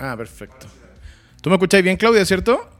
[0.00, 0.66] Ah, perfecto.
[1.42, 2.70] ¿Tú me escucháis bien, Claudia, cierto?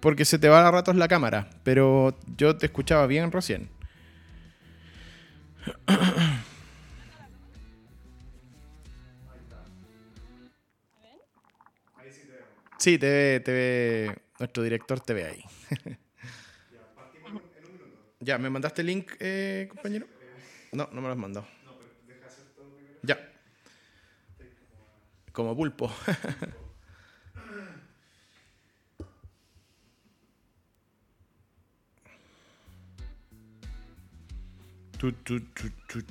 [0.00, 3.68] Porque se te va a ratos la cámara, pero yo te escuchaba bien recién.
[12.78, 15.44] Sí, te ve, te ve, nuestro director te ve ahí.
[18.20, 20.06] ya, ¿me mandaste el link, eh, compañero?
[20.72, 21.46] No, no me lo has mandado.
[23.02, 23.18] Ya.
[25.36, 25.90] Como pulpo.
[34.98, 35.40] tu, tu,
[35.88, 36.02] tu,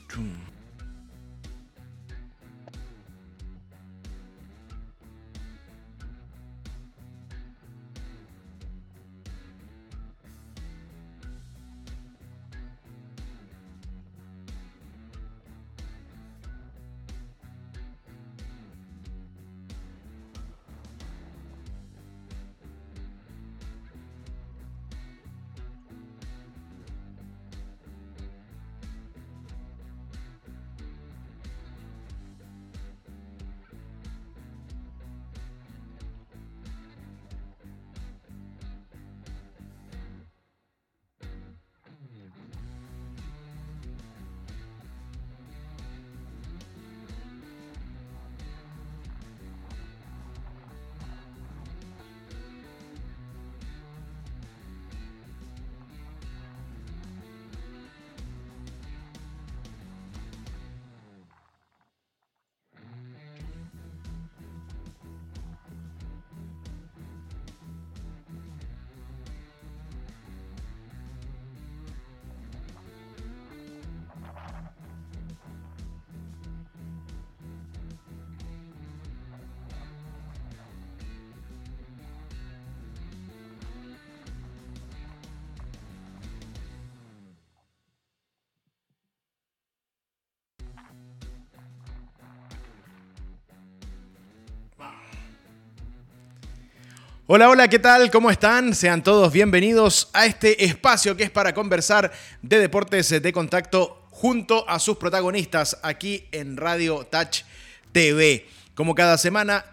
[97.27, 98.11] Hola, hola, ¿qué tal?
[98.11, 98.75] ¿Cómo están?
[98.75, 102.11] Sean todos bienvenidos a este espacio que es para conversar
[102.43, 107.41] de deportes de contacto junto a sus protagonistas aquí en Radio Touch
[107.91, 108.45] TV.
[108.75, 109.65] Como cada semana,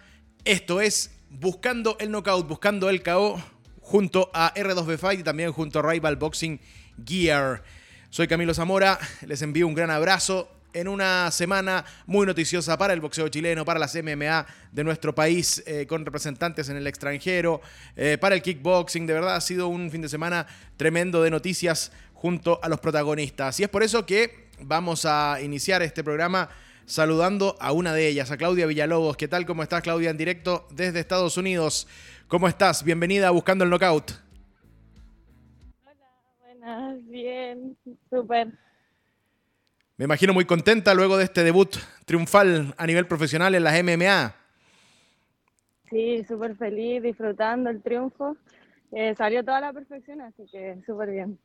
[0.46, 3.38] esto es Buscando el Knockout, Buscando el KO
[3.82, 6.58] junto a R2B Fight y también junto a Rival Boxing
[7.04, 7.62] Gear.
[8.08, 13.00] Soy Camilo Zamora, les envío un gran abrazo en una semana muy noticiosa para el
[13.00, 17.60] boxeo chileno, para las MMA de nuestro país, eh, con representantes en el extranjero,
[17.96, 19.06] eh, para el kickboxing.
[19.06, 20.46] De verdad ha sido un fin de semana
[20.76, 23.58] tremendo de noticias junto a los protagonistas.
[23.60, 26.48] Y es por eso que vamos a iniciar este programa
[26.86, 29.16] saludando a una de ellas, a Claudia Villalobos.
[29.16, 29.46] ¿Qué tal?
[29.46, 30.10] ¿Cómo estás, Claudia?
[30.10, 31.86] En directo desde Estados Unidos.
[32.28, 32.82] ¿Cómo estás?
[32.82, 34.12] Bienvenida a Buscando el Knockout.
[35.84, 35.94] Hola,
[36.40, 37.76] buenas, bien,
[38.08, 38.48] súper.
[39.96, 44.34] Me imagino muy contenta luego de este debut triunfal a nivel profesional en las MMA.
[45.90, 48.36] Sí, súper feliz, disfrutando el triunfo.
[48.92, 51.38] Eh, salió toda la perfección, así que súper bien.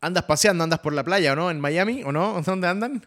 [0.00, 0.64] ¿Andas paseando?
[0.64, 1.50] ¿Andas por la playa o no?
[1.50, 2.40] ¿En Miami o no?
[2.42, 3.02] ¿Dónde andan?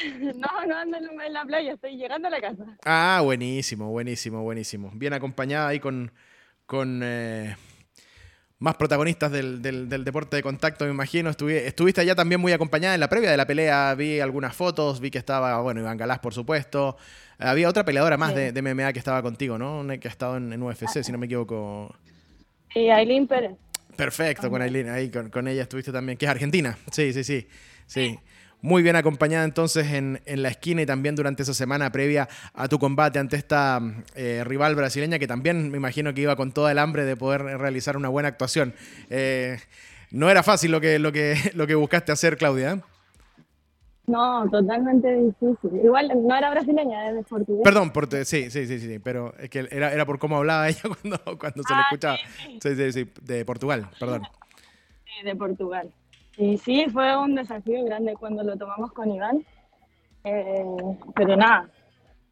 [0.36, 2.64] no, no ando en la playa, estoy llegando a la casa.
[2.84, 4.90] Ah, buenísimo, buenísimo, buenísimo.
[4.94, 6.12] Bien acompañada ahí con,
[6.66, 7.56] con eh,
[8.60, 11.30] más protagonistas del, deporte de contacto, me imagino.
[11.30, 13.94] estuviste allá también muy acompañada en la previa de la pelea.
[13.94, 16.96] Vi algunas fotos, vi que estaba, bueno, Iván Galás, por supuesto.
[17.38, 19.84] Había otra peleadora más de, MMA que estaba contigo, ¿no?
[19.98, 21.94] Que ha estado en, UFC, si no me equivoco.
[22.74, 23.56] Y Aileen Pérez.
[23.96, 26.78] Perfecto, con Aileen, ahí con, con, ella estuviste también, que es argentina.
[26.92, 27.48] Sí, sí, sí.
[27.86, 28.18] Sí
[28.62, 32.78] muy bien acompañada entonces en, la esquina y también durante esa semana previa a tu
[32.78, 33.80] combate ante esta
[34.14, 37.42] eh, rival brasileña que también me imagino que iba con toda el hambre de poder
[37.42, 38.74] realizar una buena actuación.
[39.08, 39.58] Eh,
[40.10, 42.72] no era fácil lo que, lo que, lo que buscaste hacer, Claudia.
[42.72, 42.80] ¿eh?
[44.06, 45.84] No, totalmente difícil.
[45.84, 47.62] Igual no era brasileña, era de portugués.
[47.62, 47.92] Perdón,
[48.24, 51.62] sí, sí, sí, sí, pero es que era, era por cómo hablaba ella cuando, cuando
[51.62, 52.16] se le ah, escuchaba.
[52.60, 54.22] sí, sí, sí, de Portugal, perdón.
[55.04, 55.92] Sí, de Portugal.
[56.40, 59.44] Y sí, fue un desafío grande cuando lo tomamos con Iván.
[60.24, 60.64] Eh,
[61.14, 61.68] pero nada,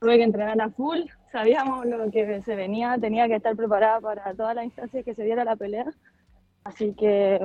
[0.01, 1.01] tuve que entrenar a full,
[1.31, 5.25] sabíamos lo que se venía, tenía que estar preparada para todas las instancias que se
[5.25, 5.85] diera la pelea.
[6.65, 7.39] Así que,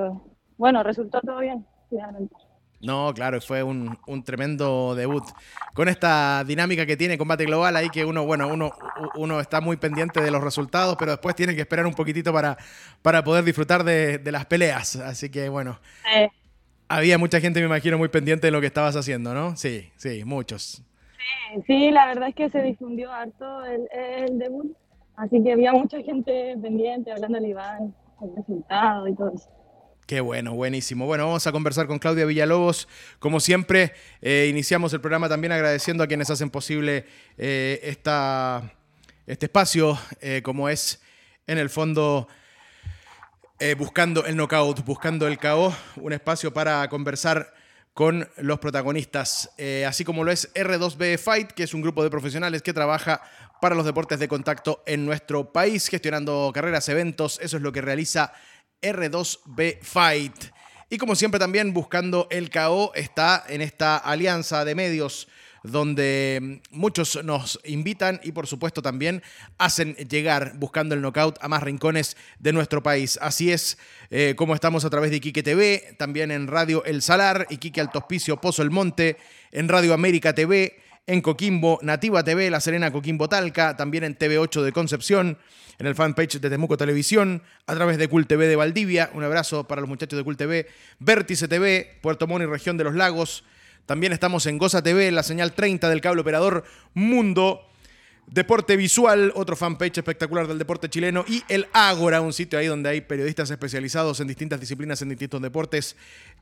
[0.56, 2.34] bueno, resultó todo bien, finalmente.
[2.80, 5.24] No, claro, fue un, un, tremendo debut.
[5.74, 8.72] Con esta dinámica que tiene Combate Global, ahí que uno, bueno, uno,
[9.16, 12.56] uno está muy pendiente de los resultados, pero después tiene que esperar un poquitito para,
[13.02, 14.96] para poder disfrutar de, de las peleas.
[14.96, 15.78] Así que, bueno.
[16.14, 16.30] Eh,
[16.88, 19.56] había mucha gente, me imagino, muy pendiente de lo que estabas haciendo, ¿no?
[19.56, 20.82] Sí, sí, muchos.
[21.52, 24.76] Sí, sí, la verdad es que se difundió harto el, el debut,
[25.16, 29.50] así que había mucha gente pendiente hablando al Iván, el resultado y todo eso.
[30.06, 31.06] Qué bueno, buenísimo.
[31.06, 32.88] Bueno, vamos a conversar con Claudia Villalobos.
[33.18, 37.06] Como siempre, eh, iniciamos el programa también agradeciendo a quienes hacen posible
[37.38, 38.70] eh, esta,
[39.26, 41.02] este espacio, eh, como es
[41.46, 42.28] en el fondo
[43.78, 47.54] buscando el knockout, buscando el KO, un espacio para conversar
[47.94, 49.50] con los protagonistas,
[49.86, 53.22] así como lo es R2B Fight, que es un grupo de profesionales que trabaja
[53.60, 57.80] para los deportes de contacto en nuestro país, gestionando carreras, eventos, eso es lo que
[57.80, 58.32] realiza
[58.82, 60.34] R2B Fight.
[60.90, 65.28] Y como siempre también buscando el KO está en esta alianza de medios
[65.64, 69.22] donde muchos nos invitan y por supuesto también
[69.56, 73.18] hacen llegar buscando el knockout a más rincones de nuestro país.
[73.20, 73.78] Así es
[74.10, 77.98] eh, como estamos a través de Iquique TV, también en Radio El Salar, Iquique Alto
[77.98, 79.16] Hospicio, Pozo El Monte,
[79.52, 80.76] en Radio América TV,
[81.06, 85.38] en Coquimbo, Nativa TV, La Serena Coquimbo Talca, también en TV8 de Concepción,
[85.78, 89.10] en el fanpage de Temuco Televisión, a través de Cult TV de Valdivia.
[89.14, 90.66] Un abrazo para los muchachos de Cult TV.
[90.98, 93.44] Vértice TV, Puerto Montt y Región de los Lagos.
[93.86, 96.64] También estamos en Goza TV, la señal 30 del cable operador
[96.94, 97.68] Mundo.
[98.26, 102.88] Deporte Visual, otro fanpage espectacular del deporte chileno, y el Ágora, un sitio ahí donde
[102.88, 105.94] hay periodistas especializados en distintas disciplinas, en distintos deportes,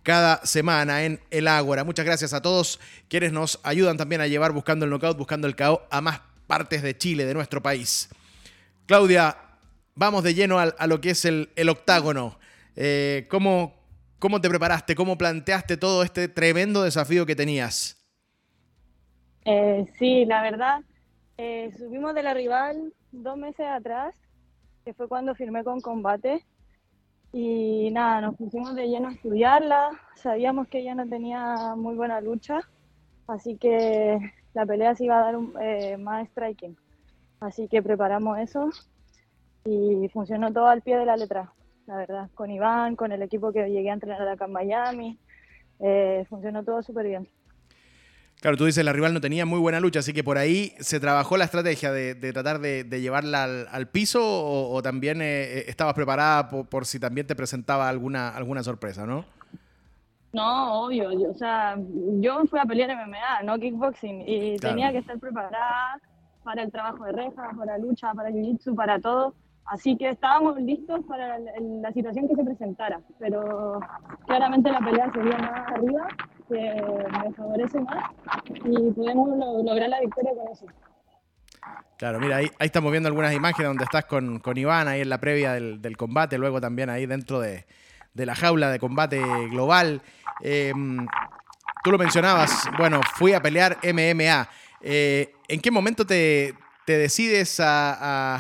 [0.05, 1.83] cada semana en el Ágora.
[1.83, 2.79] Muchas gracias a todos
[3.09, 6.83] quienes nos ayudan también a llevar buscando el knockout, buscando el KO a más partes
[6.83, 8.09] de Chile, de nuestro país.
[8.87, 9.37] Claudia,
[9.97, 12.39] vamos de lleno a, lo que es el, octágono.
[12.77, 13.82] Eh, ¿cómo,
[14.23, 14.95] ¿Cómo te preparaste?
[14.95, 18.01] ¿Cómo planteaste todo este tremendo desafío que tenías?
[19.45, 20.83] Eh, sí, la verdad,
[21.37, 24.15] eh, subimos de la rival dos meses atrás,
[24.85, 26.47] que fue cuando firmé con Combate.
[27.33, 29.91] Y nada, nos pusimos de lleno a estudiarla.
[30.15, 32.61] Sabíamos que ella no tenía muy buena lucha,
[33.27, 34.21] así que
[34.55, 35.53] la pelea se iba a dar un,
[36.01, 36.77] más striking.
[37.41, 38.71] Así que preparamos eso
[39.65, 41.53] y funcionó todo al pie de la letra,
[41.87, 42.31] la verdad.
[42.35, 45.19] Con Iván, con el equipo que llegué a entrenar acá en Miami,
[45.81, 47.29] eh, funcionó todo súper bien.
[48.41, 50.99] Claro, tú dices la rival no tenía muy buena lucha, así que por ahí se
[50.99, 56.49] trabajó la estrategia de, tratar de, llevarla al, piso o, también eh, eh, estabas preparada
[56.49, 59.25] por, si también te presentaba alguna, alguna sorpresa, ¿no?
[60.33, 61.11] No, obvio.
[61.31, 61.77] o sea,
[62.19, 66.01] yo fui a pelear MMA, no kickboxing, y tenía que estar preparada
[66.43, 69.35] para el trabajo de rejas, para lucha, para jiu-jitsu, para todo.
[69.67, 73.81] Así que estábamos listos para la situación que se presentara, pero
[74.27, 76.09] claramente la pelea se vio más arriba,
[76.49, 76.83] que
[77.25, 78.11] me favorece más
[78.65, 79.29] y podemos
[79.65, 80.67] lograr la victoria con eso.
[81.97, 85.09] Claro, mira, ahí, ahí, estamos viendo algunas imágenes donde estás con, con Iván ahí en
[85.09, 87.65] la previa del, del, combate, luego también ahí dentro de,
[88.15, 90.03] de la jaula de combate global.
[90.41, 91.07] Em,
[91.83, 94.49] tú lo mencionabas, bueno, fui a pelear MMA.
[94.81, 96.55] Eh, ¿En qué momento te,
[96.87, 98.39] decides a,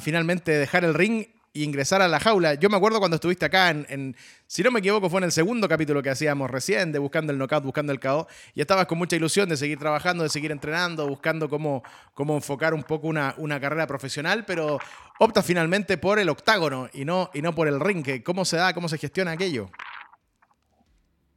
[0.00, 2.54] finalmente dejar el ring e ingresar a la jaula?
[2.54, 5.68] Yo me acuerdo cuando estuviste acá, en, si no me equivoco, fue en el segundo
[5.68, 9.16] capítulo que hacíamos recién, de Buscando el Knockout, Buscando el KO, y estabas con mucha
[9.16, 11.82] ilusión de seguir trabajando, de seguir entrenando, buscando cómo,
[12.14, 14.78] cómo enfocar un poco una, una carrera profesional, pero
[15.18, 18.22] optas finalmente por el octágono y no, y no por el ring.
[18.22, 19.70] ¿Cómo se da, cómo se gestiona aquello?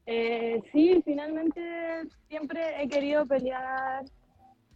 [0.09, 1.61] Eh, sí, finalmente
[2.29, 4.05] siempre he querido pelear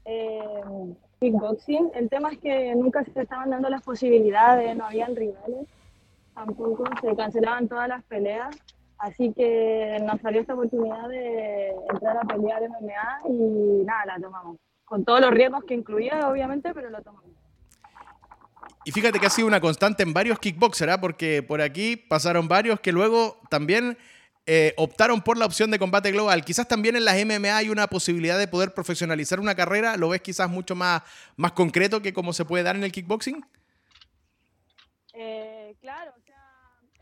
[0.03, 1.91] eh, kickboxing.
[1.93, 5.67] El tema es que nunca se estaban dando las posibilidades, no habían rivales,
[6.33, 8.55] tampoco se cancelaban todas las peleas.
[8.97, 14.57] Así que nos salió esta oportunidad de entrar a pelear MMA y nada, la tomamos.
[14.85, 17.31] Con todos los riesgos que incluía, obviamente, pero lo tomamos.
[18.83, 20.99] Y fíjate que ha sido una constante en varios kickboxers, ¿ah?
[20.99, 23.97] porque por aquí pasaron varios que luego también
[24.47, 26.43] eh, optaron por la opción de combate global.
[26.43, 29.97] Quizás también en las MMA hay una posibilidad de poder profesionalizar una carrera.
[29.97, 31.03] ¿Lo ves quizás mucho más,
[31.35, 33.45] más concreto que como se puede dar en el kickboxing?
[35.13, 36.35] Eh, claro, o sea,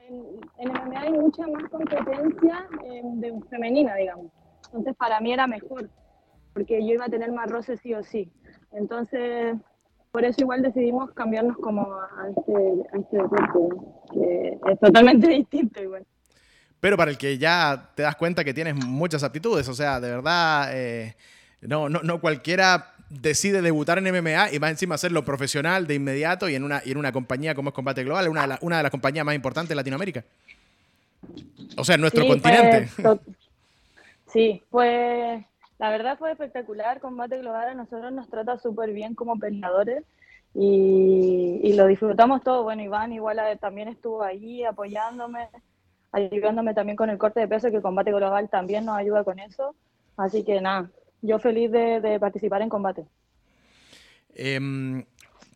[0.07, 4.31] en, MMA hay mucha más competencia de femenina, digamos.
[4.65, 5.89] Entonces para mí era mejor,
[6.53, 8.29] porque yo iba a tener más roces sí o sí.
[8.73, 9.55] Entonces,
[10.11, 12.53] por eso igual decidimos cambiarnos como a este,
[12.93, 13.75] a este deporte,
[14.11, 16.05] que es totalmente distinto igual
[16.79, 20.09] pero para el que ya te das cuenta que tienes muchas aptitudes, o sea, de
[20.09, 21.15] verdad, eh,
[21.61, 26.47] no, no, no cualquiera decide debutar en MMA y va encima hacerlo profesional de inmediato
[26.47, 28.83] y en una, y en una compañía como es Combate Global, una de, una de
[28.83, 30.23] las compañías más importantes de Latinoamérica.
[31.75, 32.87] O sea, en nuestro continente.
[34.31, 35.43] sí, pues
[35.79, 36.99] la verdad fue espectacular.
[36.99, 40.03] Combate Global a nosotros nos trata súper bien como peleadores
[40.53, 42.63] y, y, lo disfrutamos todo.
[42.63, 45.47] Bueno, Iván igual también estuvo ahí apoyándome
[46.11, 49.39] ayudándome también con el corte de peso, que el combate global también nos ayuda con
[49.39, 49.75] eso.
[50.17, 50.89] Así que nada,
[51.21, 53.05] yo feliz de, participar en combate.
[54.35, 55.03] Em,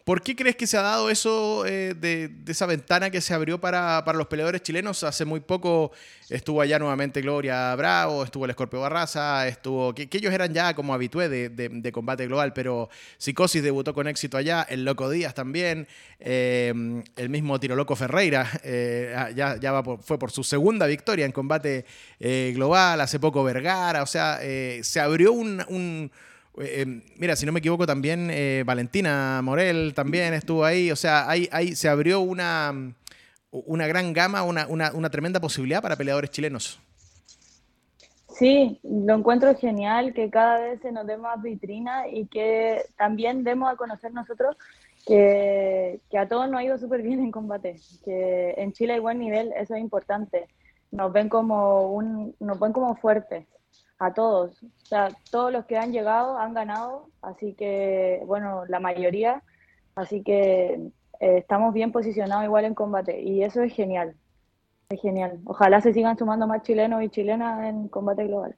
[0.03, 3.61] ¿Por qué crees que se ha dado eso eh, de, esa ventana que se abrió
[3.61, 5.01] para, los peleadores chilenos?
[5.03, 5.93] Hace muy poco
[6.29, 9.95] estuvo allá nuevamente Gloria Bravo, estuvo el Escorpio Barraza, estuvo.
[9.95, 14.65] Que, ellos eran ya como habitué de, combate global, pero Psicosis debutó con éxito allá,
[14.69, 15.87] el Loco Díaz también,
[16.19, 16.73] eh,
[17.15, 21.85] el mismo Tiro Loco Ferreira, eh, ya, ya fue por su segunda victoria en combate
[22.19, 24.39] global, hace poco Vergara, o sea,
[24.81, 26.11] se abrió un
[26.57, 30.91] eh, em, mira, si no me equivoco, también eh, Valentina Morel también estuvo ahí.
[30.91, 32.93] O sea, ahí, ahí se abrió una,
[33.51, 36.79] una gran gama, una, una, tremenda posibilidad para peleadores chilenos.
[38.29, 43.43] Sí, lo encuentro genial que cada vez se nos dé más vitrina y que también
[43.43, 44.57] demos a conocer nosotros
[45.05, 48.99] que, que a todos nos ha ido súper bien en combate, que en Chile hay
[48.99, 50.47] buen nivel, eso es importante.
[50.91, 53.45] Nos ven como un, nos ven como fuertes
[54.05, 54.61] a todos.
[54.63, 59.41] O sea, todos los que han llegado han ganado, así que, bueno, la mayoría.
[59.95, 60.79] Así que
[61.19, 64.15] eh, estamos bien posicionados igual en combate y eso es genial.
[64.89, 65.39] Es genial.
[65.45, 68.55] Ojalá se sigan sumando más chilenos y chilenas en combate global.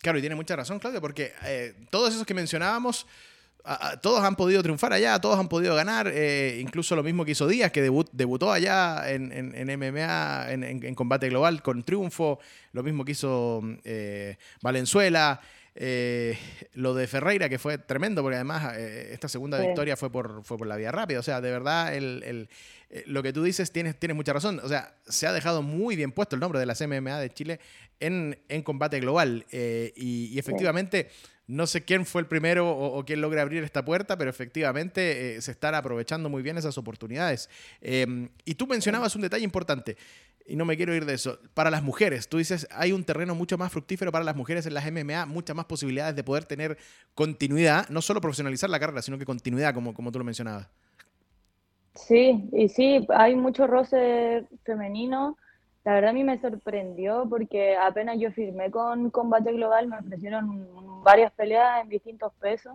[0.00, 3.06] Claro, y tiene mucha razón, Claudia, porque eh, todos esos que mencionábamos
[4.02, 7.46] todos han podido triunfar allá, todos han podido ganar, eh, incluso lo mismo que hizo
[7.46, 12.38] Díaz, que debutó allá en, MMA, en, combate global con triunfo,
[12.72, 15.40] lo mismo que hizo eh, Valenzuela,
[15.74, 16.38] eh,
[16.74, 20.66] lo de Ferreira, que fue tremendo, porque además esta segunda victoria fue por, fue por
[20.66, 22.48] la vía rápida, o sea, de verdad el,
[23.06, 26.12] lo que tú dices tienes, tienes mucha razón, o sea, se ha dejado muy bien
[26.12, 27.60] puesto el nombre de las MMA de Chile
[27.98, 31.08] en, combate global y, efectivamente...
[31.46, 35.40] No sé quién fue el primero o, quién logra abrir esta puerta, pero efectivamente eh,
[35.42, 37.50] se están aprovechando muy bien esas oportunidades.
[37.82, 39.96] Em, y tú mencionabas un detalle importante,
[40.46, 41.38] y no me quiero ir de eso.
[41.54, 44.74] Para las mujeres, tú dices, hay un terreno mucho más fructífero para las mujeres en
[44.74, 46.78] las MMA, muchas más posibilidades de poder tener
[47.14, 50.68] continuidad, no solo profesionalizar la carrera, sino que continuidad, como, como tú lo mencionabas.
[51.94, 55.36] Sí, y sí, hay mucho roce femenino
[55.84, 60.93] la verdad a mí me sorprendió porque apenas yo firmé con Combate Global me ofrecieron
[61.04, 62.74] varias peleas en distintos pesos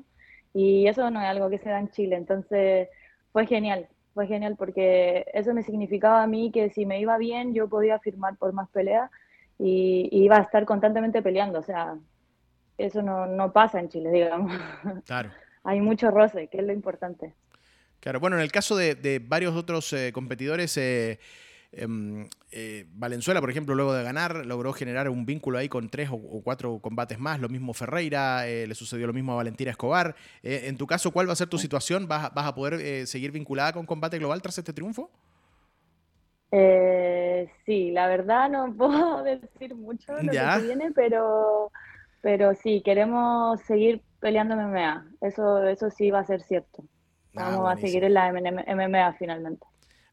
[0.53, 2.87] y eso no es algo que se da en Chile, entonces
[3.31, 7.53] fue genial, fue genial porque eso me significaba a mí que si me iba bien
[7.53, 9.09] yo podía firmar por más peleas
[9.57, 11.97] y, iba a estar constantemente peleando, o sea,
[12.77, 14.53] eso no, pasa en Chile, digamos.
[15.05, 15.31] Claro.
[15.65, 17.33] Hay mucho roce, que es lo importante.
[17.99, 20.77] Claro, bueno, en el caso de, varios otros eh, competidores...
[20.77, 21.19] Eh,
[21.71, 26.41] eh, Valenzuela, por ejemplo, luego de ganar, logró generar un vínculo ahí con tres o,
[26.43, 27.39] cuatro combates más.
[27.39, 30.15] Lo mismo Ferreira, eh, le sucedió lo mismo a Valentina Escobar.
[30.41, 32.07] Eh, en tu caso, ¿cuál va a ser tu situación?
[32.07, 35.09] ¿Vas, a poder seguir vinculada con Combate Global tras este triunfo?
[37.65, 41.71] sí, la verdad no puedo decir mucho lo que viene, pero,
[42.21, 45.05] pero sí, queremos seguir peleando MMA.
[45.21, 46.83] Eso, eso sí va a ser cierto.
[47.35, 49.65] Ah, Vamos a seguir en la MMA finalmente.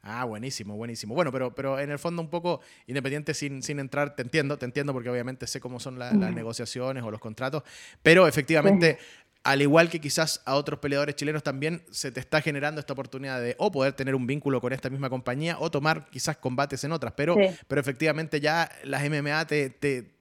[0.09, 1.15] Ah, buenísimo, buenísimo.
[1.17, 4.65] Bueno, pero, pero en el fondo un poco independiente sin, sin entrar, te entiendo, te
[4.65, 7.65] entiendo porque obviamente sé cómo son las negociaciones o los contratos,
[8.05, 8.99] pero efectivamente,
[9.43, 13.41] al igual que quizás a otros peleadores chilenos también se te está generando esta oportunidad
[13.41, 16.93] de o poder tener un vínculo con esta misma compañía o tomar quizás combates en
[16.93, 17.37] otras, pero,
[17.67, 20.15] pero efectivamente ya las MMA te, te,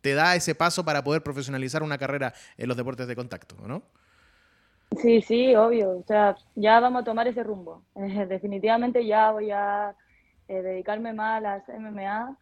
[0.00, 3.84] te da ese paso para poder profesionalizar una carrera en los deportes de contacto, ¿no?
[4.98, 5.98] Sí, sí, obvio.
[5.98, 7.84] O sea, ya vamos a tomar ese rumbo.
[7.94, 9.94] definitivamente ya voy a
[10.48, 12.36] eh, dedicarme más a las MMA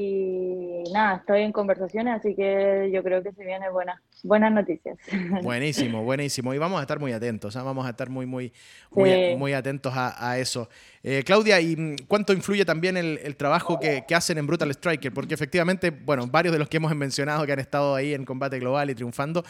[0.00, 4.96] y nada, estoy en conversaciones, así que yo creo que se vienen buenas, buenas noticias.
[5.42, 6.54] Buenísimo, buenísimo.
[6.54, 7.64] Y vamos a estar muy atentos, ¿ah?
[7.64, 8.52] vamos a estar muy, muy,
[8.92, 10.68] muy, muy atentos a, eso.
[11.02, 15.12] Eh, Claudia, ¿y cuánto influye también el, trabajo que, hacen en Brutal Striker?
[15.12, 18.60] Porque efectivamente, bueno, varios de los que hemos mencionado que han estado ahí en combate
[18.60, 19.42] global y triunfando,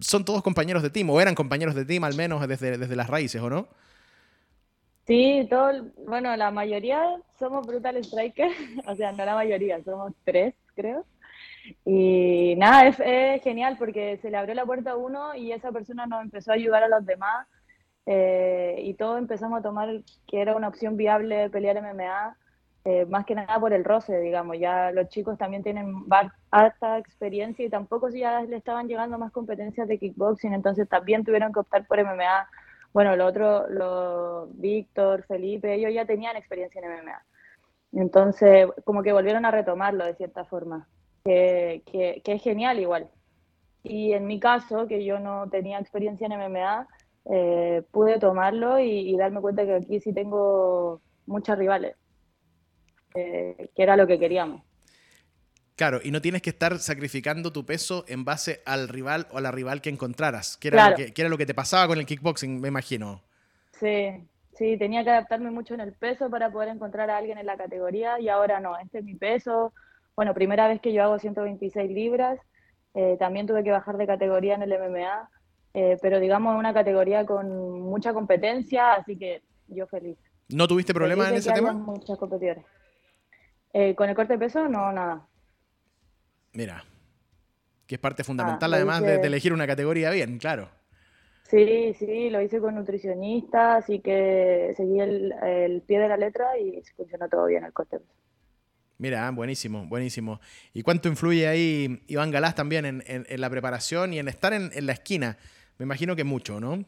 [0.00, 3.08] son todos compañeros de team, o eran compañeros de team al menos desde, desde las
[3.08, 3.68] raíces, ¿o no?
[5.06, 7.02] Sí, todo, bueno, la mayoría
[7.38, 8.50] somos Brutal Striker,
[8.86, 11.04] o sea, no la mayoría, somos tres, creo.
[11.84, 16.06] Y nada, es, genial porque se le abrió la puerta a uno y esa persona
[16.06, 17.46] nos empezó a ayudar a los demás
[18.06, 19.88] eh, y todos empezamos a tomar
[20.26, 22.36] que era una opción viable pelear MMA,
[22.84, 24.58] eh, más que nada por el roce, digamos.
[24.58, 26.04] Ya los chicos también tienen
[26.50, 31.24] alta experiencia y tampoco si ya le estaban llegando más competencias de kickboxing, entonces también
[31.24, 32.48] tuvieron que optar por MMA
[32.92, 37.24] bueno, lo otro, lo, Víctor, Felipe, ellos ya tenían experiencia en MMA.
[37.92, 40.88] Entonces, como que volvieron a retomarlo de cierta forma,
[41.24, 41.82] que,
[42.24, 43.10] es genial igual.
[43.82, 46.86] Y en mi caso, que yo no tenía experiencia en MMA,
[47.30, 51.96] eh, pude tomarlo y, darme cuenta que aquí sí tengo muchas rivales,
[53.14, 54.62] eh, que era lo que queríamos.
[55.82, 59.40] Claro, y no tienes que estar sacrificando tu peso en base al rival o a
[59.40, 62.06] la rival que encontraras, que era, lo, que, era lo que te pasaba con el
[62.06, 63.20] kickboxing, me imagino.
[63.80, 64.10] Sí,
[64.56, 67.56] sí, tenía que adaptarme mucho en el peso para poder encontrar a alguien en la
[67.56, 69.72] categoría y ahora no, este es mi peso.
[70.14, 72.38] Bueno, primera vez que yo hago 126 libras,
[72.94, 75.30] eh, también tuve que bajar de categoría en el MMA,
[75.74, 80.16] eh, pero digamos una categoría con mucha competencia, así que yo feliz.
[80.48, 81.72] ¿No tuviste problemas en ese tema?
[81.72, 82.64] Muchas competidores.
[83.72, 85.26] Eh, con el corte de peso, no, nada.
[86.52, 86.84] Mira,
[87.86, 90.68] que es parte fundamental ah, además de, elegir una categoría bien, claro.
[91.44, 96.82] Sí, sí, lo hice con nutricionistas, así que seguí el, pie de la letra y
[96.96, 97.98] funcionó todo bien el corte.
[98.98, 100.40] Mira, buenísimo, buenísimo.
[100.72, 104.92] ¿Y cuánto influye ahí Iván Galás también en, la preparación y en estar en, la
[104.92, 105.36] esquina?
[105.78, 106.84] Me imagino que mucho, ¿no?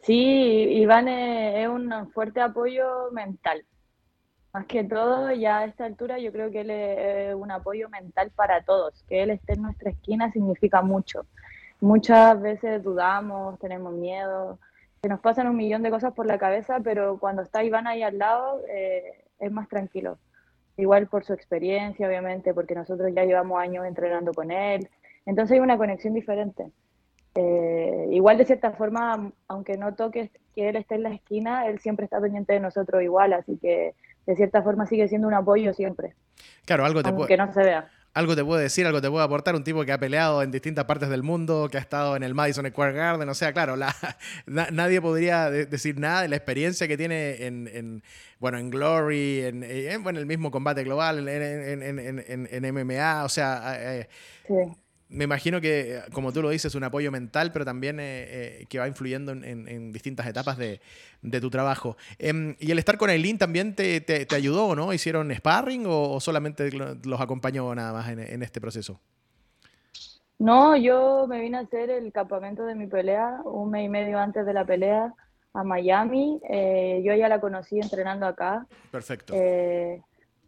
[0.00, 3.64] Sí, Iván es un fuerte apoyo mental.
[4.54, 8.30] Más que todo, ya a esta altura yo creo que él es un apoyo mental
[8.36, 9.02] para todos.
[9.08, 11.26] Que él esté en nuestra esquina significa mucho.
[11.80, 14.60] Muchas veces dudamos, tenemos miedo,
[15.02, 18.04] se nos pasan un millón de cosas por la cabeza, pero cuando está Iván ahí
[18.04, 20.18] al lado eh, es más tranquilo.
[20.76, 24.88] Igual por su experiencia, obviamente, porque nosotros ya llevamos años entrenando con él.
[25.26, 26.70] Entonces hay una conexión diferente.
[27.34, 31.80] Eh, igual de cierta forma, aunque no toque que él esté en la esquina, él
[31.80, 35.72] siempre está pendiente de nosotros igual, así que de cierta forma sigue siendo un apoyo
[35.72, 36.14] siempre.
[36.64, 37.88] Claro, algo te aunque no se vea.
[38.14, 40.84] Algo te puede decir, algo te puede aportar, un tipo que ha peleado en distintas
[40.84, 43.92] partes del mundo, que ha estado en el Madison Square Garden, o sea, claro, la,
[44.46, 48.04] nadie podría decir nada de la experiencia que tiene en,
[48.38, 54.08] bueno, en Glory, en, en, el mismo combate global, en, MMA, o sea, eh,
[54.46, 54.54] sí
[55.08, 58.24] me imagino que, como tú lo dices, un apoyo mental, pero también eh,
[58.62, 60.80] eh, que va influyendo en, distintas etapas de,
[61.40, 61.96] tu trabajo.
[62.18, 64.92] Em, ¿Y el estar con Eileen también te, te, ayudó, no?
[64.92, 69.00] ¿Hicieron sparring o, solamente los acompañó nada más en, este proceso?
[70.38, 74.18] No, yo me vine a hacer el campamento de mi pelea un mes y medio
[74.18, 75.14] antes de la pelea
[75.52, 76.40] a Miami.
[76.48, 78.66] Eh, yo ya la conocí entrenando acá.
[78.90, 79.34] Perfecto.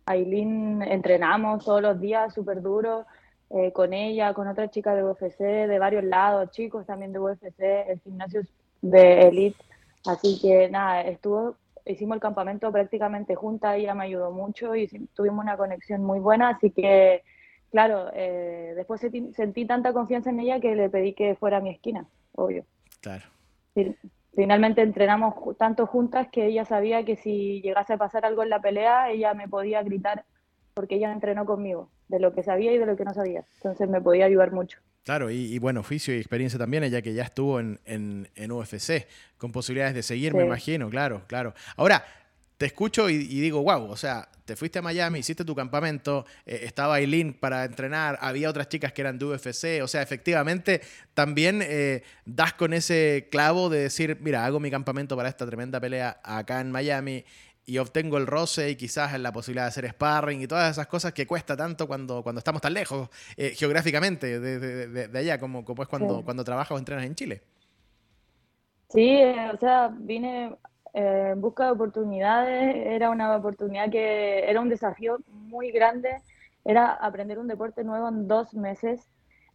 [0.06, 3.06] Aileen entrenamos todos los días, súper duro.
[3.50, 7.60] Eh, con ella, con otra chica de UFC, de varios lados, chicos también de UFC,
[7.88, 8.42] el gimnasio
[8.82, 9.62] de Elite.
[10.04, 15.44] Así que nada, estuvo, hicimos el campamento prácticamente juntas, ella me ayudó mucho y tuvimos
[15.44, 17.22] una conexión muy buena, así que
[17.70, 21.70] claro, eh, después sentí, tanta confianza en ella que le pedí que fuera a mi
[21.70, 22.64] esquina, obvio.
[23.00, 23.24] Claro.
[24.34, 28.60] Finalmente entrenamos tanto juntas que ella sabía que si llegase a pasar algo en la
[28.60, 30.24] pelea, ella me podía gritar
[30.76, 33.46] porque ella entrenó conmigo, de lo que sabía y de lo que no sabía.
[33.54, 34.78] Entonces me podía ayudar mucho.
[35.04, 39.06] Claro, y, bueno, oficio y experiencia también, ella que ya estuvo en, en, UFC,
[39.38, 41.54] con posibilidades de seguir, me imagino, claro, claro.
[41.76, 42.04] Ahora,
[42.58, 46.60] te escucho y, digo, wow, o sea, te fuiste a Miami, hiciste tu campamento, eh,
[46.64, 50.82] estaba Eileen para entrenar, había otras chicas que eran de UFC, o sea, efectivamente
[51.14, 55.80] también eh, das con ese clavo de decir, mira, hago mi campamento para esta tremenda
[55.80, 57.24] pelea acá en Miami
[57.66, 61.12] y obtengo el roce y quizás la posibilidad de hacer sparring y todas esas cosas
[61.12, 65.88] que cuesta tanto cuando, cuando estamos tan lejos eh, geográficamente de, allá, como, como es
[65.88, 67.42] cuando, cuando trabajas o entrenas en Chile.
[68.88, 70.54] Sí, eh, o sea, vine
[70.94, 76.22] eh, en busca de oportunidades, era una oportunidad que era un desafío muy grande,
[76.64, 79.00] era aprender un deporte nuevo en dos meses,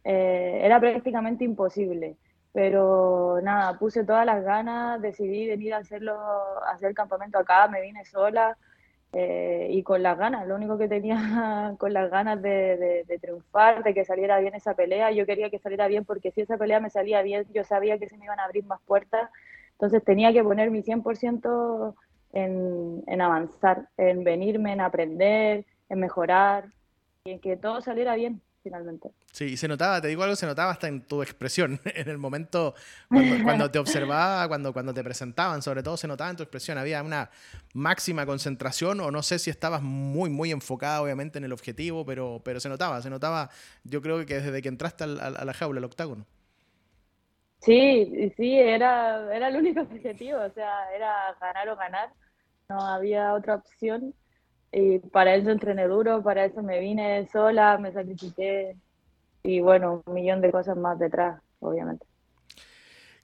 [0.04, 2.18] era prácticamente imposible
[2.54, 7.68] pero nada, puse todas las ganas, decidí venir a hacerlo, a hacer el campamento acá,
[7.68, 8.58] me vine sola
[9.14, 13.94] eh, y con las ganas, lo único que tenía con las ganas de, triunfar, de
[13.94, 16.90] que saliera bien esa pelea, yo quería que saliera bien porque si esa pelea me
[16.90, 19.30] salía bien, yo sabía que se me iban a abrir más puertas,
[19.74, 21.96] entonces tenía que poner mi 100%
[22.34, 26.66] en, en avanzar, en venirme, en aprender, en mejorar
[27.24, 29.12] y en que todo saliera bien finalmente.
[29.32, 32.76] Sí, se notaba, te digo algo, se notaba hasta en tu expresión, en el momento
[33.44, 37.02] cuando, te observaba, cuando, cuando te presentaban, sobre todo se notaba en tu expresión, había
[37.02, 37.30] una
[37.74, 42.42] máxima concentración o no sé si estabas muy, muy enfocada obviamente en el objetivo, pero,
[42.44, 43.50] pero se notaba, se notaba,
[43.84, 46.26] yo creo que desde que entraste a la jaula, al octágono.
[47.60, 52.10] Sí, sí, era, era el único objetivo, o sea, era ganar o ganar,
[52.70, 54.16] no había otra opción
[54.72, 58.76] y para eso entrené duro, para eso me vine sola, me sacrifiqué
[59.44, 62.06] y bueno, un millón de cosas más detrás, obviamente.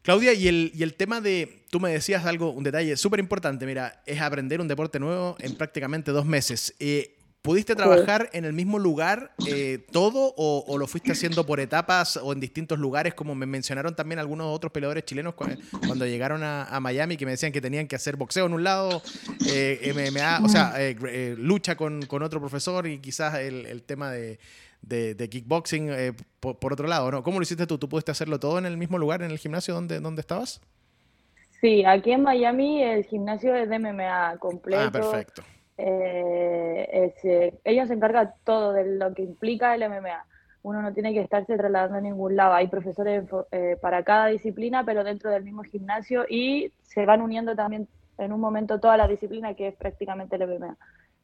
[0.01, 3.65] Claudia, y el, y el tema de, tú me decías algo, un detalle súper importante,
[3.65, 6.73] mira, es aprender un deporte nuevo en prácticamente dos meses.
[6.79, 7.16] Eh,
[7.47, 12.33] ¿Pudiste trabajar en el mismo lugar eh, todo o, lo fuiste haciendo por etapas o
[12.33, 17.15] en distintos lugares, como me mencionaron también algunos otros peleadores chilenos cuando, llegaron a, Miami,
[17.15, 19.01] que me decían que tenían que hacer boxeo en un lado,
[19.49, 24.39] eh, MMA, o sea, eh, lucha con, otro profesor y quizás el, tema de,
[25.29, 27.23] kickboxing por, otro lado, ¿no?
[27.23, 27.77] ¿Cómo lo hiciste tú?
[27.77, 30.59] ¿Tú pudiste hacerlo todo en el mismo lugar, en el gimnasio donde, donde estabas?
[31.61, 34.83] Sí, aquí en Miami el gimnasio es de MMA completo.
[34.83, 35.43] Ah, perfecto.
[35.77, 40.25] Eh, eh, ella se encarga todo de lo que implica el MMA.
[40.63, 42.53] Uno no tiene que estarse trasladando a ningún lado.
[42.53, 47.55] Hay profesores eh, para cada disciplina, pero dentro del mismo gimnasio y se van uniendo
[47.55, 47.87] también
[48.17, 50.75] en un momento toda la disciplina que es prácticamente el MMA.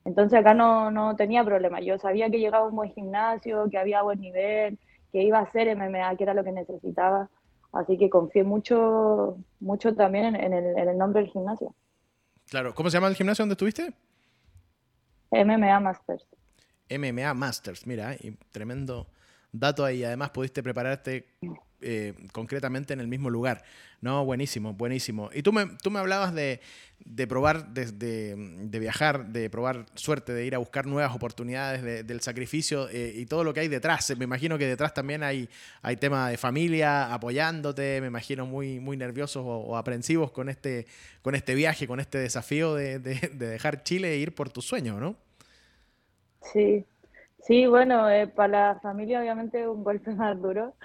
[0.05, 1.79] Entonces acá no, no tenía problema.
[1.81, 4.77] Yo sabía que llegaba un buen gimnasio, que había buen nivel,
[5.11, 7.29] que iba a ser MMA, que era lo que necesitaba.
[7.71, 11.73] Así que confié mucho, mucho también en, el, nombre del gimnasio.
[12.49, 13.93] Claro, ¿cómo se llama el gimnasio donde estuviste?
[15.33, 16.27] MMA Masters.
[16.89, 19.07] MMA Masters, mira, y tremendo
[19.53, 20.03] dato ahí.
[20.03, 21.27] Además, pudiste prepararte
[21.85, 23.63] eh, concretamente en el mismo lugar.
[24.01, 25.29] No, buenísimo, buenísimo.
[25.33, 26.59] Y tú me, tú me hablabas de,
[27.27, 27.85] probar, de,
[28.35, 33.25] de, viajar, de probar suerte, de ir a buscar nuevas oportunidades, del sacrificio eh, y
[33.25, 34.13] todo lo que hay detrás.
[34.17, 35.47] Me imagino que detrás también hay,
[35.81, 40.85] hay tema de familia apoyándote, me imagino muy, muy nerviosos o, aprensivos con este,
[41.21, 45.15] con este viaje, con este desafío de, dejar Chile e ir por tu sueño, ¿no?
[46.51, 46.85] Sí,
[47.43, 50.75] sí, bueno, eh, para la familia obviamente un golpe más duro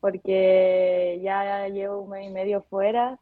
[0.00, 3.18] porque ya llevo un mes y medio fuera,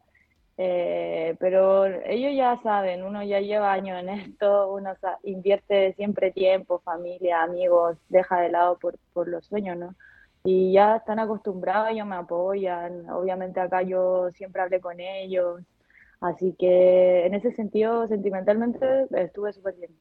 [0.58, 4.92] eh, pero ellos ya saben, uno ya lleva años en esto, uno
[5.24, 9.94] invierte siempre tiempo, familia, amigos, deja de lado por, por los sueños, ¿no?
[10.44, 15.62] Y ya están acostumbrados, ellos me apoyan, obviamente acá yo siempre hablé con ellos,
[16.20, 19.92] así que en ese sentido, sentimentalmente, estuve súper bien.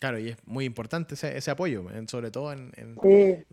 [0.00, 2.70] Claro, y es muy importante ese, ese apoyo, sobre todo en,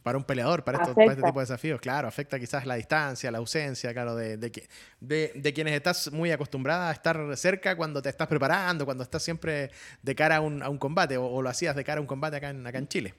[0.04, 1.82] para un peleador, para, este tipo de desafíos.
[1.82, 4.52] Claro, afecta quizás la distancia, la ausencia, claro, de, de,
[5.00, 9.72] de, quienes estás muy acostumbrada a estar cerca cuando te estás preparando, cuando estás siempre
[10.04, 12.38] de cara a un, a un combate, o, lo hacías de cara a un combate
[12.38, 13.16] acá en, acá en Chile.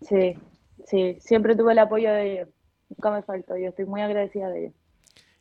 [0.00, 0.34] Sí,
[0.86, 2.48] sí, siempre tuve el apoyo de ellos.
[2.88, 4.74] Nunca me faltó, yo estoy muy agradecida de ellos.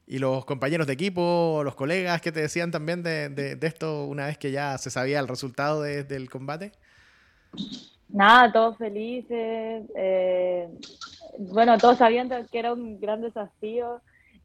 [0.06, 4.26] ¿Y los compañeros de equipo, los colegas que te decían también de, de, esto una
[4.26, 6.74] vez que ya se sabía el resultado del combate?
[8.10, 9.86] Nada, todos felices.
[9.96, 10.68] Eh,
[11.40, 14.02] bueno, todos sabían que era un gran desafío.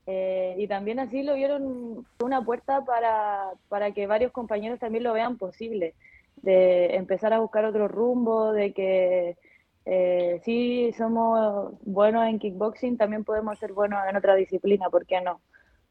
[0.07, 5.13] Eh, y también así lo vieron una puerta para, para que varios compañeros también lo
[5.13, 5.95] vean posible,
[6.37, 9.37] de empezar a buscar otro rumbo, de que
[9.85, 15.21] eh, si somos buenos en kickboxing, también podemos ser buenos en otra disciplina, ¿por qué
[15.21, 15.43] no?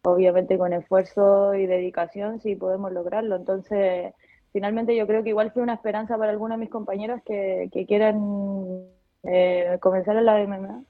[0.07, 3.35] Obviamente con esfuerzo y dedicación sí podemos lograrlo.
[3.35, 4.13] Entonces,
[4.53, 8.85] finalmente yo creo que igual fue una esperanza para algunos de mis compañeros que, quieran
[9.23, 10.83] eh, comenzar en la MMA.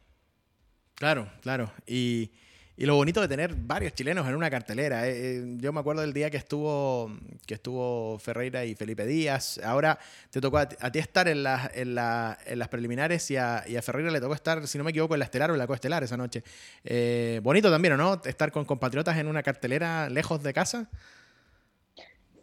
[0.93, 1.71] Claro, claro.
[1.87, 2.31] Y
[2.79, 5.07] y lo bonito de tener varios chilenos en una cartelera.
[5.07, 7.11] Eh, eh, yo me acuerdo del día que estuvo,
[7.47, 9.59] que estuvo Ferreira y Felipe Díaz.
[9.63, 9.97] Ahora
[10.29, 14.35] te tocó a, ti estar en, las en, las preliminares y a, Ferreira le tocó
[14.35, 16.43] estar, si no me equivoco, en la estelar o en la coestelar esa noche.
[16.83, 18.21] Eh, bonito también, ¿no?
[18.23, 20.87] Estar con compatriotas en una cartelera lejos de casa.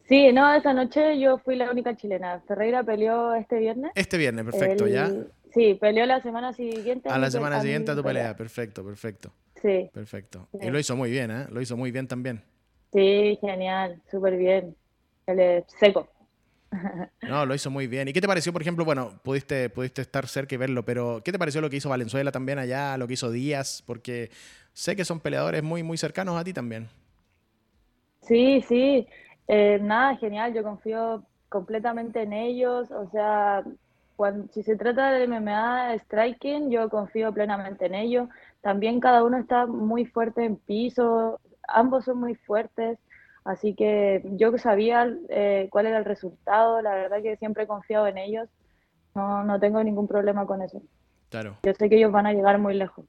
[0.09, 2.43] Sí, no, esa noche yo fui la única chilena.
[2.49, 3.93] Ferreira peleó este viernes.
[3.95, 5.13] Este viernes, perfecto, ya.
[5.55, 7.09] Sí, peleó la semana siguiente.
[7.09, 9.33] A la semana siguiente a tu pelea, perfecto, perfecto.
[9.61, 9.91] Sí.
[9.93, 10.49] Perfecto.
[10.61, 11.47] Y lo hizo muy bien, ¿eh?
[11.51, 12.43] Lo hizo muy bien también.
[12.93, 14.77] Sí, genial, súper bien.
[15.27, 16.09] Él es seco.
[17.23, 18.09] No, lo hizo muy bien.
[18.09, 21.33] ¿Y qué te pareció, por ejemplo, bueno, pudiste, pudiste estar cerca y verlo, pero ¿qué
[21.33, 23.83] te pareció lo que hizo Valenzuela también allá, lo que hizo Díaz?
[23.87, 24.31] Porque
[24.73, 26.89] sé que son peleadores muy, muy cercanos a ti también.
[28.23, 29.07] Sí, sí.
[29.49, 30.53] Eh, nada, genial.
[30.55, 32.91] Yo confío completamente en ellos.
[32.91, 33.63] O sea,
[34.17, 38.29] cuando, si se trata de MMA striking, yo confío plenamente en ellos.
[38.65, 42.99] También cada uno está muy fuerte en piso, ambos son muy fuertes,
[43.45, 48.07] así que yo sabía eh, cuál era el resultado, la verdad que siempre he confiado
[48.07, 48.49] en ellos,
[49.15, 50.81] no, no tengo ningún problema con eso.
[51.29, 51.59] Claro.
[51.63, 53.05] Yo sé que ellos van a llegar muy lejos.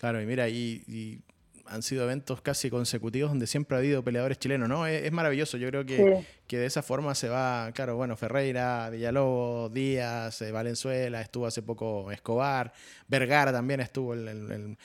[0.00, 1.22] Claro, y mira, y
[1.70, 4.86] han sido eventos casi consecutivos donde siempre ha habido peleadores chilenos, ¿no?
[4.86, 9.72] Es, maravilloso, yo creo que, que, de esa forma se va, claro, bueno, Ferreira, Villalobos,
[9.72, 12.72] Díaz, eh, Valenzuela, estuvo hace poco Escobar,
[13.08, 14.76] Vergara también estuvo el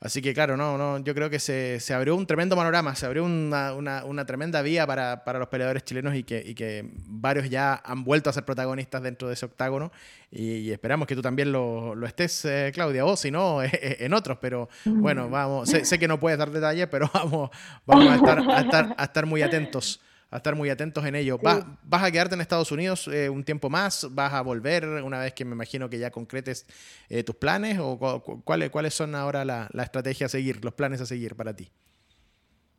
[0.00, 3.04] Así que claro, no, no, yo creo que se, se abrió un tremendo panorama, se
[3.04, 6.88] abrió una, una, una tremenda vía para, para, los peleadores chilenos y que, y que,
[7.06, 9.90] varios ya han vuelto a ser protagonistas dentro de ese octágono.
[10.30, 14.38] Y, esperamos que tú también lo, lo estés, eh, Claudia, o si no, en otros,
[14.40, 17.50] pero bueno, vamos, sé, sé, que no puedes dar detalles, pero vamos,
[17.86, 21.38] vamos a, estar, a, estar, a estar muy atentos a estar muy atentos en ello.
[21.38, 24.06] ¿Vas, ¿Vas, a quedarte en Estados Unidos eh, un tiempo más?
[24.10, 26.66] ¿Vas a volver una vez que me imagino que ya concretes
[27.08, 27.78] eh, tus planes?
[27.80, 27.98] ¿O
[28.44, 31.70] cuáles, cuáles son ahora la, la, estrategia a seguir, los planes a seguir para ti?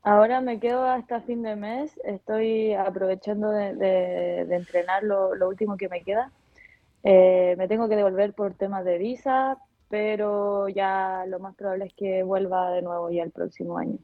[0.04, 1.92] Ahora me quedo hasta fin de mes.
[2.04, 6.32] Estoy aprovechando de, de, entrenar lo, lo, último que me queda.
[7.04, 9.58] Eh, me tengo que devolver por temas de visa,
[9.90, 13.98] pero ya lo más probable es que vuelva de nuevo ya el próximo año.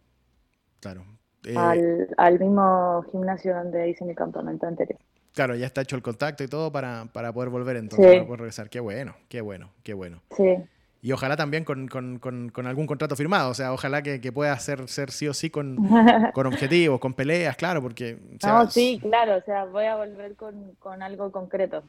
[0.79, 1.05] Claro,
[1.45, 4.99] eh, al, mismo gimnasio donde hice mi campamento anterior.
[5.33, 8.39] Claro, ya está hecho el contacto y todo para, para poder volver entonces, para poder
[8.39, 8.69] regresar.
[8.69, 10.21] Qué bueno, qué bueno, qué bueno.
[10.35, 10.57] Sí.
[11.05, 14.57] Y ojalá también con, con, con, algún contrato firmado, o sea, ojalá que, que pueda
[14.57, 15.77] ser, ser sí o sí con,
[16.33, 18.17] con objetivos, con peleas, claro, porque...
[18.43, 21.83] no, sí, claro, o sea, voy a volver con, algo concreto.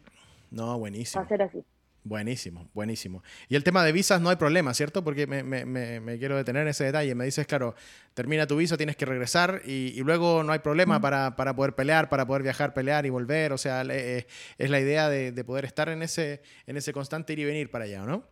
[0.51, 1.23] No, buenísimo.
[1.23, 1.65] Va a ser así.
[2.07, 3.25] Buenísimo, buenísimo.
[3.49, 5.03] Y el tema de visas no hay problema, ¿cierto?
[5.03, 7.17] Porque me, me, me, quiero detener en ese detalle.
[7.17, 7.75] Me dices, claro,
[8.15, 12.09] termina tu visa, tienes que regresar y, luego no hay problema para, para, poder pelear,
[12.09, 13.53] para poder viajar, pelear y volver.
[13.53, 17.33] O sea, eh, es la idea de, de, poder estar en ese, en ese constante
[17.33, 18.23] ir y venir para allá, ¿no?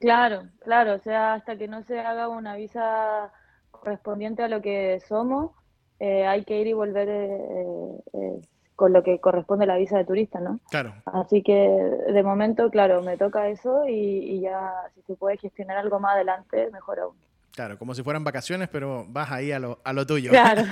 [0.00, 0.94] Claro, claro.
[0.94, 3.30] O sea, hasta que no se haga una visa
[3.70, 5.52] correspondiente a lo que somos,
[6.00, 8.40] eh, hay que ir y volver eh,
[8.80, 10.58] con lo que corresponde la visa de turista, ¿no?
[10.70, 10.94] Claro.
[11.04, 16.00] Así que de momento, claro, me toca eso y, ya si se puede gestionar algo
[16.00, 17.14] más adelante, mejor aún.
[17.52, 20.30] Claro, como si fueran vacaciones, pero vas ahí a lo, a lo tuyo.
[20.30, 20.62] Claro.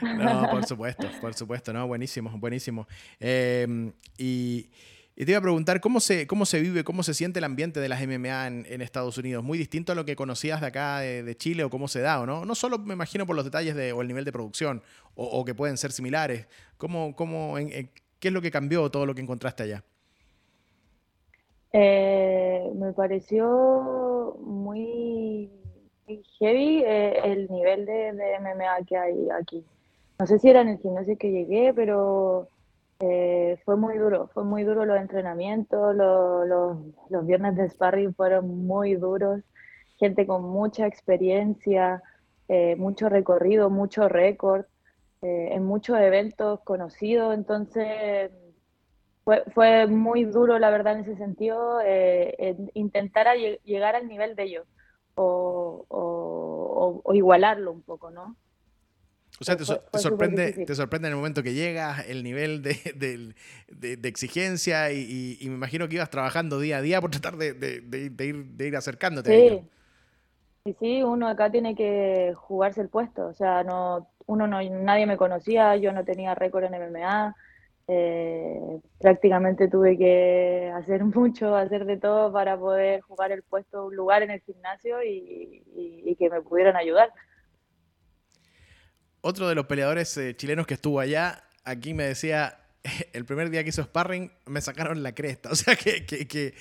[0.02, 2.88] no, por supuesto, por supuesto, no, buenísimo, buenísimo.
[3.20, 4.70] Eh, y
[5.20, 7.80] y te iba a preguntar cómo se, cómo se vive, cómo se siente el ambiente
[7.80, 9.42] de las MMA en, Estados Unidos.
[9.42, 12.26] Muy distinto a lo que conocías de acá de, Chile o cómo se da, ¿o
[12.26, 12.44] no?
[12.44, 14.80] No solo me imagino por los detalles de, o el nivel de producción,
[15.16, 16.46] o, que pueden ser similares.
[16.76, 19.82] ¿Cómo, cómo, ¿Qué es lo que cambió todo lo que encontraste allá?
[21.72, 25.50] Eh, me pareció muy,
[26.38, 29.64] heavy eh, el nivel de, de MMA que hay aquí.
[30.20, 32.48] No sé si era en el gimnasio que llegué, pero
[33.00, 38.96] eh, fue muy duro, fue muy duro los entrenamientos, los, viernes de sparring fueron muy
[38.96, 39.40] duros,
[39.98, 42.02] gente con mucha experiencia,
[42.48, 44.64] eh, mucho recorrido, mucho récord,
[45.22, 48.32] eh, en muchos eventos conocidos, entonces
[49.24, 51.80] fue, fue, muy duro la verdad en ese sentido,
[52.74, 53.28] intentar
[53.64, 54.66] llegar al nivel de ellos
[55.14, 55.86] o,
[57.04, 58.36] o igualarlo un poco, ¿no?
[59.40, 63.34] O sea, te, sorprende, te sorprende en el momento que llegas el nivel de,
[64.02, 68.66] exigencia y, me imagino que ibas trabajando día a día por tratar de, ir, de
[68.66, 69.30] ir acercándote.
[69.30, 69.68] Sí.
[70.64, 73.26] sí, sí, uno acá tiene que jugarse el puesto.
[73.26, 77.36] O sea, no, uno no, nadie me conocía, yo no tenía récord en MMA.
[77.90, 83.94] Eh, prácticamente tuve que hacer mucho, hacer de todo para poder jugar el puesto, un
[83.94, 87.12] lugar en el gimnasio y que me pudieran ayudar
[89.20, 92.58] otro de los peleadores eh, chilenos que estuvo allá, aquí me decía,
[93.12, 95.50] el primer día que hizo sparring me sacaron la cresta.
[95.52, 96.54] O sea que, que,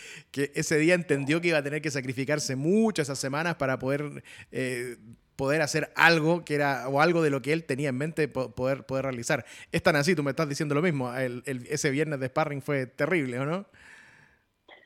[0.55, 4.97] ese día entendió que iba a tener que sacrificarse muchas esas semanas para poder, eh,
[5.35, 8.85] poder hacer algo que era, o algo de lo que él tenía en mente poder,
[8.85, 9.45] poder realizar.
[9.71, 11.13] Es tan así, tú me estás diciendo lo mismo.
[11.15, 13.65] ese viernes de sparring fue terrible, ¿o no?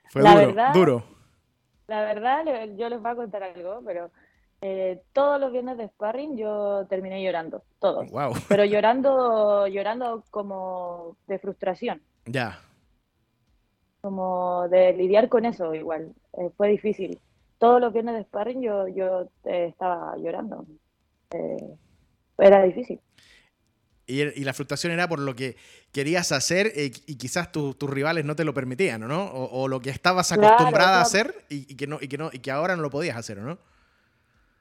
[0.10, 1.06] Fue duro, duro.
[1.88, 2.44] La verdad,
[2.78, 4.12] yo les voy a contar algo, pero
[4.64, 8.08] eh, todos los viernes de sparring yo terminé llorando, todos.
[8.48, 12.00] Pero llorando, llorando como de frustración.
[12.26, 12.60] Ya.
[14.02, 16.14] Como de lidiar con eso igual.
[16.34, 17.20] Eh, fue difícil.
[17.58, 20.66] Todos los viernes de sparring yo, yo eh, estaba llorando.
[22.38, 23.00] era difícil.
[24.06, 25.56] Y, la frustración era por lo que
[25.92, 29.26] querías hacer y quizás tus rivales no te lo permitían, ¿no?
[29.32, 32.52] O, lo que estabas acostumbrada a hacer y, que no, y, que no, y que
[32.52, 33.58] ahora no lo podías hacer, ¿no?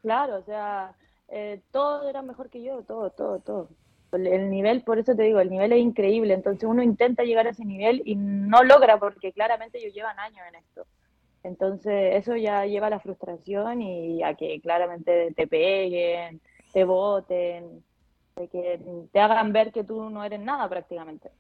[0.03, 0.95] Claro, o sea,
[1.29, 3.69] eh, todo era mejor que yo, todo, todo, todo.
[4.13, 6.35] El, nivel, por eso te digo, el nivel es increíble.
[6.35, 10.41] Entonces uno intenta llegar a ese nivel y no logra porque claramente ellos llevan años
[10.49, 10.87] en esto.
[11.43, 16.41] Entonces eso ya lleva a la frustración y a que claramente te peguen,
[16.73, 17.83] te voten,
[18.49, 18.81] que
[19.13, 21.31] te hagan ver que tú no eres nada prácticamente.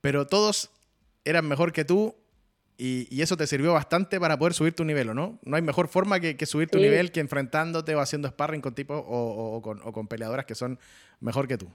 [0.00, 0.70] Pero todos
[1.24, 2.14] eran mejor que tú
[2.82, 5.38] y, eso te sirvió bastante para poder subir tu nivel, ¿o no?
[5.42, 9.02] No hay mejor forma que, subir tu nivel que enfrentándote o haciendo sparring con tipos
[9.06, 10.78] o, con, peleadoras que son
[11.20, 11.68] mejor que tú.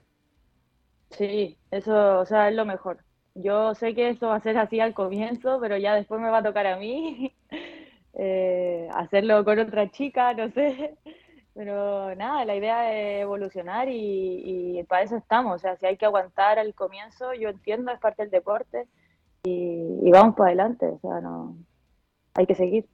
[1.11, 2.97] Sí, eso, o sea, es lo mejor.
[3.35, 6.39] Yo sé que eso va a ser así al comienzo, pero ya después me va
[6.39, 7.35] a tocar a mí
[8.15, 10.95] eh, hacerlo con otra chica, no sé.
[11.53, 15.55] Pero nada, la idea es evolucionar y, y para eso estamos.
[15.55, 18.87] O sea, si hay que aguantar al comienzo, yo entiendo, es parte del deporte
[19.45, 21.57] y, vamos para adelante, o sea, no
[22.33, 22.87] hay que seguir.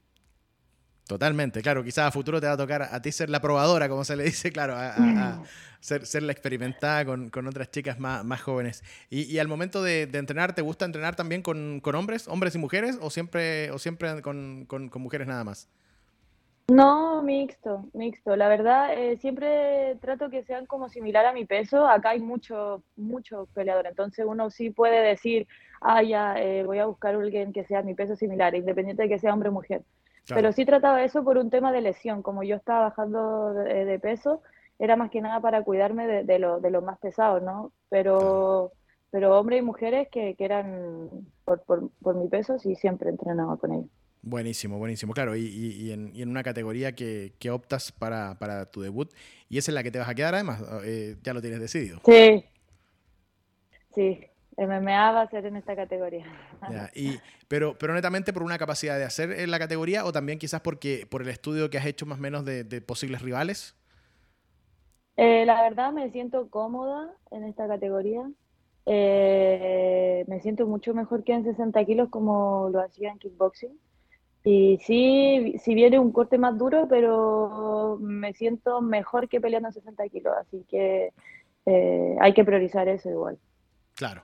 [1.08, 1.84] Totalmente, claro.
[1.84, 4.24] Quizás a futuro te va a tocar a ti ser la probadora, como se le
[4.24, 5.42] dice, claro, a,
[5.80, 8.84] ser, ser, la experimentada con, con otras chicas más, más jóvenes.
[9.10, 12.56] Y, y, al momento de, de, entrenar, ¿te gusta entrenar también con, con, hombres, hombres
[12.56, 15.68] y mujeres, o siempre, o siempre con, con mujeres nada más?
[16.68, 18.36] No, mixto, mixto.
[18.36, 21.86] La verdad, eh, siempre trato que sean como similar a mi peso.
[21.88, 25.48] Acá hay mucho, mucho peleador, entonces uno sí puede decir,
[25.82, 29.10] ah, ya, eh, voy a buscar a alguien que sea mi peso similar, independiente de
[29.10, 29.84] que sea hombre o mujer.
[30.26, 30.42] Claro.
[30.42, 32.22] Pero sí trataba eso por un tema de lesión.
[32.22, 34.42] Como yo estaba bajando de, de peso,
[34.80, 37.72] era más que nada para cuidarme de, de lo, de lo más pesado, ¿no?
[37.90, 38.72] Pero,
[39.10, 41.10] pero hombres y mujeres que, que eran
[41.44, 43.90] por, por, por mi peso, sí siempre entrenaba con ellos.
[44.24, 45.14] Buenísimo, buenísimo.
[45.14, 48.82] Claro, y, y, y, en, y en, una categoría que, que optas para, para, tu
[48.82, 49.12] debut,
[49.50, 52.00] y esa es la que te vas a quedar además, eh, ya lo tienes decidido.
[52.06, 52.46] Sí,
[53.96, 54.26] sí,
[54.58, 56.26] MMA va a ser en esta categoría.
[56.70, 60.38] Ya, y, pero, pero netamente por una capacidad de hacer en la categoría o también
[60.38, 63.76] quizás porque por el estudio que has hecho más o menos de, de posibles rivales.
[65.18, 68.30] Eh, la verdad me siento cómoda en esta categoría.
[68.86, 73.78] Eh, me siento mucho mejor que en 60 kilos como lo hacía en kickboxing.
[74.44, 79.74] Y sí, si viene un corte más duro, pero me siento mejor que peleando en
[79.74, 81.14] 60 kilos, así que
[81.68, 83.38] eh, hay que priorizar eso igual.
[83.96, 84.24] Claro.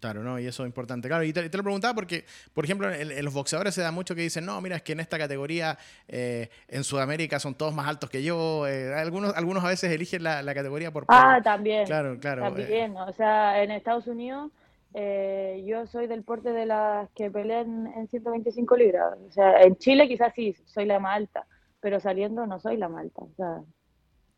[0.00, 0.38] Claro, ¿no?
[0.38, 1.08] Y eso es importante.
[1.08, 2.24] Claro, y te, te lo preguntaba porque,
[2.54, 4.92] por ejemplo, en, en, los boxeadores se da mucho que dicen, no, mira, es que
[4.92, 8.64] en esta categoría eh, en Sudamérica son todos más altos que yo.
[8.68, 11.84] Eh, algunos, algunos a veces eligen la, la categoría por, por, Ah, también.
[11.86, 12.42] Claro, claro.
[12.42, 12.44] eh.
[12.44, 14.52] También, o sea, en Estados Unidos
[14.94, 19.18] eh, yo soy del porte de las que pelean en 125 libras.
[19.28, 21.46] O sea, en Chile quizás sí, soy la más alta,
[21.80, 23.22] pero saliendo no soy la más alta.
[23.22, 23.62] O sea,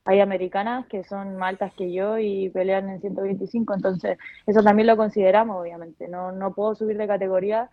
[0.05, 4.87] hay americanas que son más altas que yo y pelean en 125, entonces eso también
[4.87, 6.09] lo consideramos, obviamente.
[6.09, 7.71] No, no puedo subir de categoría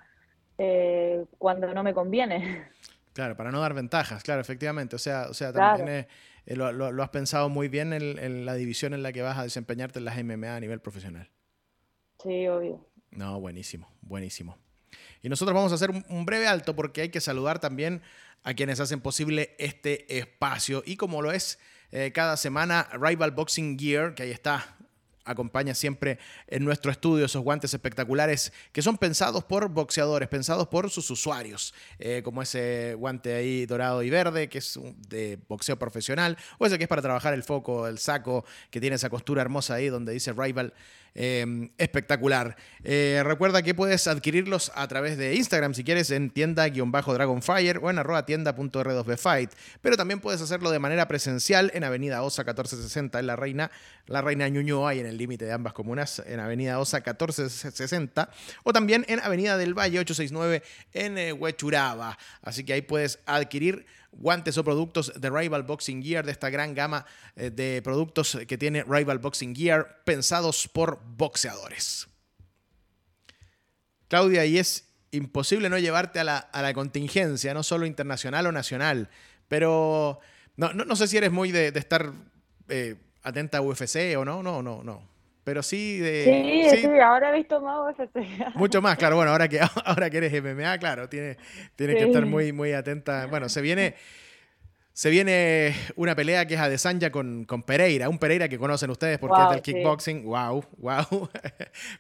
[0.58, 2.66] eh, cuando no me conviene.
[3.14, 4.96] Claro, para no dar ventajas, claro, efectivamente.
[4.96, 6.08] O sea, o sea también claro.
[6.46, 9.24] eh, lo, lo, lo, has pensado muy bien en, en la división en la que
[9.24, 11.28] vas a desempeñarte en las MMA a nivel profesional.
[13.12, 14.58] No, buenísimo, buenísimo.
[15.22, 18.02] Y nosotros vamos a hacer un breve alto porque hay que saludar también
[18.44, 20.84] a quienes hacen posible este espacio.
[20.86, 21.60] Y como lo es
[21.92, 24.78] eh, cada semana, Rival Boxing Gear, que ahí está,
[25.26, 30.90] acompaña siempre en nuestro estudio esos guantes espectaculares que son pensados por boxeadores, pensados por
[30.90, 36.38] sus usuarios, eh, como ese guante ahí dorado y verde que es de boxeo profesional,
[36.58, 39.76] o ese que es para trabajar el foco, el saco, que tiene esa costura hermosa
[39.76, 40.74] ahí donde dice Rival
[41.16, 42.56] eh, espectacular.
[42.84, 48.00] Eh, recuerda que puedes adquirirlos a través de Instagram si quieres en tienda-dragonfire o en
[48.00, 49.50] arroba tienda.r2bfight,
[49.82, 53.72] pero también puedes hacerlo de manera presencial en Avenida Osa 1460 en La Reina,
[54.06, 58.30] La Reina Ñuñoa y en el límite de ambas comunas en Avenida Osa 1460
[58.64, 62.18] o también en Avenida del Valle 869 en eh, Huechuraba.
[62.42, 63.86] Así que ahí puedes adquirir
[64.18, 68.58] guantes o productos de Rival Boxing Gear, de esta gran gama eh, de productos que
[68.58, 72.08] tiene Rival Boxing Gear, pensados por boxeadores.
[74.08, 78.52] Claudia, y es imposible no llevarte a la, a la contingencia, no solo internacional o
[78.52, 79.10] nacional,
[79.48, 80.20] pero
[80.56, 82.12] no, no, no sé si eres muy de, de estar
[82.70, 85.17] eh, atenta a UFC o no, no, no, no
[85.48, 86.26] pero sí de...
[86.26, 88.18] Sí, sí, sí, ahora he visto más UFC.
[88.56, 91.86] Mucho más, claro, bueno, ahora que, ahora que eres MMA, claro, tienes, sí.
[91.86, 93.28] que estar muy, muy atenta.
[93.28, 93.96] Bueno, se viene...
[94.92, 99.20] Se viene una pelea que es Adesanya con, con Pereira, un Pereira que conocen ustedes
[99.20, 100.22] porque wow, es del kickboxing.
[100.22, 100.26] Sí.
[100.26, 101.30] Wow, wow.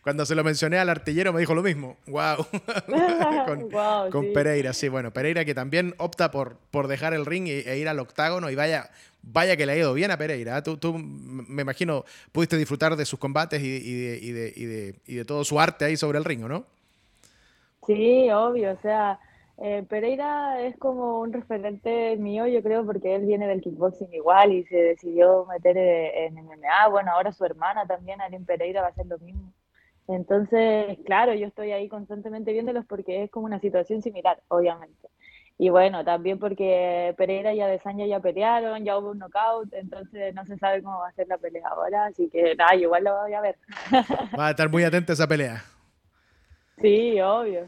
[0.02, 1.98] Cuando se lo mencioné al artillero me dijo lo mismo.
[2.08, 2.48] Wow.
[3.46, 4.32] con, wow, con sí.
[4.34, 7.88] Pereira, sí, bueno, Pereira que también opta por, por dejar el ring e, e ir
[7.88, 8.90] al octágono y vaya,
[9.32, 10.58] vaya que le ha ido bien a Pereira.
[10.58, 10.62] ¿eh?
[10.62, 14.96] Tú, tú, me imagino, pudiste disfrutar de sus combates y, de, y, de, y, de,
[15.06, 16.66] y de todo su arte ahí sobre el ring, ¿no?
[17.86, 18.74] Sí, obvio.
[18.74, 19.20] O sea,
[19.58, 24.54] eh, Pereira es como un referente mío, yo creo, porque él viene del kickboxing igual
[24.54, 26.88] y se decidió meter en MMA.
[26.90, 29.52] Bueno, ahora su hermana también, Aline Pereira, va a hacer lo mismo.
[30.08, 35.10] Entonces, claro, yo estoy ahí constantemente viéndolos porque es como una situación similar, obviamente.
[35.60, 40.46] Y bueno, también porque Pereira y Adesanya ya pelearon, ya hubo un knockout, entonces no
[40.46, 43.34] se sabe cómo va a ser la pelea ahora, así que nada, igual lo voy
[43.34, 43.56] a ver.
[44.38, 45.64] Va a estar muy atento a esa pelea.
[46.80, 47.68] Sí, obvio.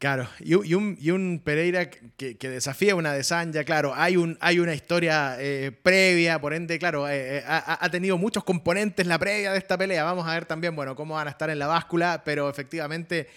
[0.00, 4.16] Claro, y, y, un, y un Pereira que, que, desafía una de Sanja, claro, hay,
[4.16, 8.42] un, hay una historia eh, previa, por ende, claro, eh, eh, ha, ha, tenido muchos
[8.42, 10.02] componentes la previa de esta pelea.
[10.04, 13.28] Vamos a ver también, bueno, cómo van a estar en la báscula, pero efectivamente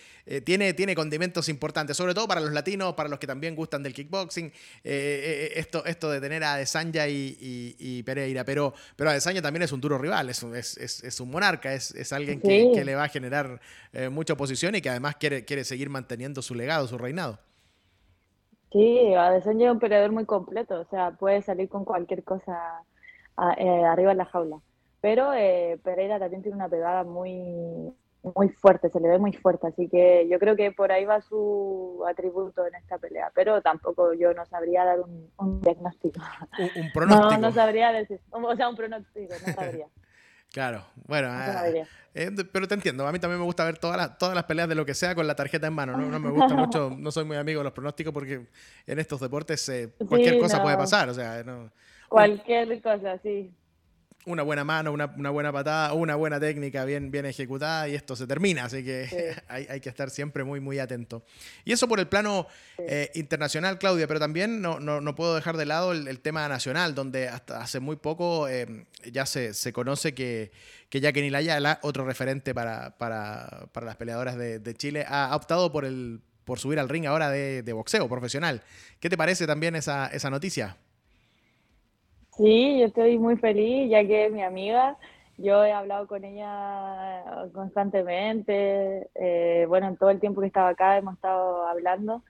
[0.45, 3.93] tiene, tiene condimentos importantes, sobre todo para los latinos, para los que también gustan del
[3.93, 9.73] kickboxing, esto, esto de tener a Adesanya y, y, Pereira, pero, pero Adesanya también es
[9.73, 12.71] un duro rival, es, es, es, es un monarca, es, es alguien que, sí.
[12.73, 13.59] que, le va a generar
[14.11, 17.39] mucha oposición y que además quiere, quiere seguir manteniendo su legado, su reinado.
[18.71, 22.83] Sí, Adesanya llega un peleador muy completo, o sea, puede salir con cualquier cosa
[23.57, 24.59] eh, arriba en la jaula.
[24.99, 27.93] Pero eh, Pereira también tiene una pegada muy,
[28.35, 31.21] muy fuerte, se le ve muy fuerte, así que yo creo que por ahí va
[31.21, 36.21] su atributo en esta pelea, pero tampoco yo no sabría dar un, diagnóstico.
[36.75, 37.31] Un, pronóstico.
[37.31, 39.87] No, no sabría decir, o sea, un pronóstico, no sabría.
[40.53, 41.63] Claro, bueno, ah,
[42.13, 44.69] eh, pero te entiendo, a mí también me gusta ver todas las, todas las peleas
[44.69, 47.25] de lo que sea con la tarjeta en mano, no, me gusta mucho, no soy
[47.25, 48.45] muy amigo de los pronósticos porque
[48.85, 51.71] en estos deportes eh, cualquier cosa puede pasar, o sea, no,
[52.07, 53.51] Cualquier cosa, sí
[54.25, 58.25] una buena mano, una, buena patada, una buena técnica bien, bien ejecutada y esto se
[58.25, 61.23] termina, así que hay, que estar siempre muy, muy atento.
[61.65, 62.47] Y eso por el plano
[62.77, 67.27] eh, internacional, Claudia, pero también no, no, puedo dejar de lado el, tema nacional, donde
[67.27, 70.51] hasta hace muy poco eh, ya se, se, conoce que,
[70.89, 75.71] que Jacqueline Layala, otro referente para, para, para las peleadoras de, de, Chile, ha optado
[75.71, 78.61] por, el, por subir al ring ahora de, de boxeo profesional.
[78.99, 80.77] ¿Qué te parece también esa, esa noticia?
[82.37, 84.97] Sí, yo estoy muy feliz, ya que es mi amiga.
[85.37, 87.23] Yo he hablado con ella
[87.53, 89.09] constantemente.
[89.15, 92.23] Eh, bueno, en todo el tiempo que estaba acá hemos estado hablando.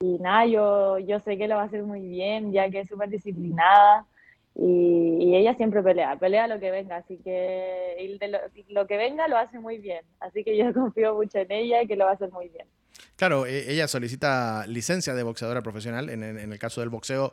[0.00, 2.88] Y nada, yo, yo sé que lo va a hacer muy bien, ya que es
[2.88, 4.06] súper disciplinada.
[4.54, 6.96] Y, ella siempre pelea, pelea lo que venga.
[6.96, 8.38] Así que lo,
[8.68, 10.04] lo que venga lo hace muy bien.
[10.20, 12.66] Así que yo confío mucho en ella y que lo va a hacer muy bien.
[13.16, 16.10] Claro, e, ella solicita licencia de boxeadora profesional.
[16.10, 17.32] En, el caso del boxeo,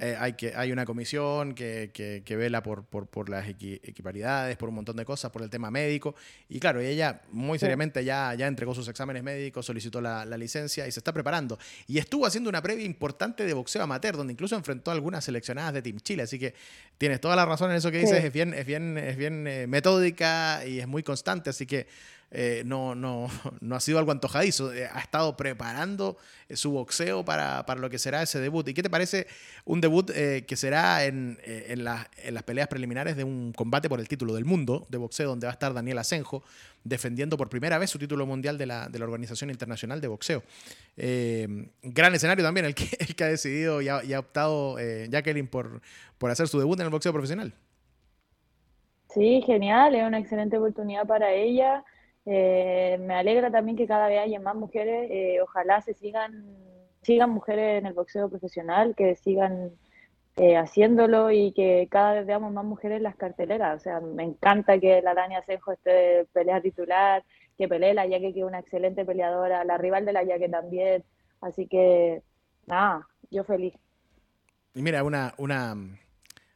[0.00, 4.68] eh, hay, que, hay una comisión que, que, vela por, por, por las equiparidades, por
[4.68, 6.16] un montón de cosas, por el tema médico.
[6.48, 10.92] Y claro, ella muy seriamente ya, ya entregó sus exámenes médicos, solicitó la, licencia y
[10.92, 11.58] se está preparando.
[11.86, 15.74] Y estuvo haciendo una previa importante de boxeo amateur, donde incluso enfrentó a algunas seleccionadas
[15.74, 16.24] de Team Chile.
[16.24, 16.54] Así que
[16.98, 18.24] tienes toda la razón en eso que dices.
[18.24, 21.50] Es bien, es bien, es bien eh, metódica y es muy constante.
[21.50, 21.86] Así que
[22.32, 23.28] eh, no, no,
[23.60, 26.16] no ha sido algo antojadizo, eh, ha estado preparando
[26.48, 28.66] eh, su boxeo para, lo que será ese debut.
[28.68, 29.26] ¿Y qué te parece
[29.64, 34.34] un debut que será en, en, las peleas preliminares de un combate por el título
[34.34, 36.42] del mundo de boxeo, donde va a estar Daniel Asenjo
[36.84, 40.42] defendiendo por primera vez su título mundial de la, de la Organización Internacional de Boxeo?
[41.82, 44.76] gran escenario también el que, el que ha decidido y ha, y ha optado
[45.08, 45.80] Jacqueline por,
[46.18, 47.52] por hacer su debut en el boxeo profesional.
[49.08, 51.84] Sí, genial, es una excelente oportunidad para ella.
[52.32, 56.46] Eh, me alegra también que cada vez haya más mujeres, eh, ojalá se sigan,
[57.02, 59.72] sigan mujeres en el boxeo profesional, que sigan
[60.36, 63.80] eh, haciéndolo y que cada vez veamos más mujeres en las carteleras.
[63.80, 67.24] O sea, me encanta que la Dani Asenjo esté pelea titular,
[67.58, 71.02] que pelee la Yaque, que es una excelente peleadora, la rival de la Yaque también.
[71.40, 72.22] Así que,
[72.66, 73.74] nada, yo feliz.
[74.72, 75.74] Y mira, una, una,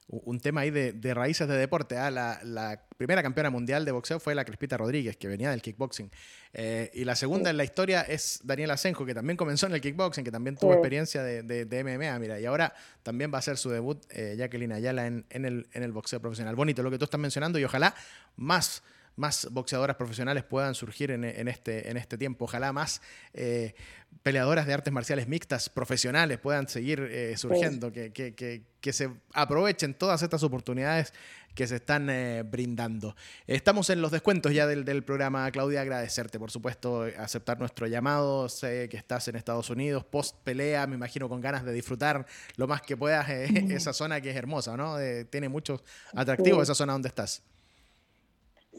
[0.06, 1.96] un tema ahí de, raíces de deporte.
[1.96, 2.10] ¿ah?
[2.10, 6.10] La, primera campeona mundial de boxeo fue la Crespita Rodríguez, que venía del kickboxing.
[6.52, 9.80] Eh, y la segunda en la historia es Daniela Asenjo, que también comenzó en el
[9.80, 12.38] kickboxing, que también tuvo experiencia de, de, MMA, mira.
[12.38, 15.82] Y ahora también va a hacer su debut eh, Jacqueline Ayala en, en, el, en
[15.82, 16.54] el boxeo profesional.
[16.54, 17.94] Bonito lo que tú estás mencionando y ojalá
[18.36, 18.82] más
[19.16, 22.46] más boxeadoras profesionales puedan surgir en, este, en este tiempo.
[22.46, 23.00] Ojalá más
[23.32, 23.74] eh,
[24.22, 28.34] peleadoras de artes marciales mixtas profesionales puedan seguir eh, surgiendo, que, que,
[28.80, 31.12] que, se aprovechen todas estas oportunidades
[31.54, 33.14] que se están eh, brindando.
[33.46, 38.48] Estamos en los descuentos ya del, del, programa, Claudia, agradecerte, por supuesto, aceptar nuestro llamado.
[38.48, 42.66] Sé que estás en Estados Unidos, post pelea, me imagino con ganas de disfrutar lo
[42.66, 44.96] más que puedas esa zona que es hermosa, ¿no?
[45.30, 47.42] tiene muchos atractivos esa zona donde estás.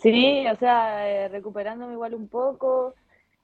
[0.01, 2.95] Sí, o sea, eh, recuperándome igual un poco,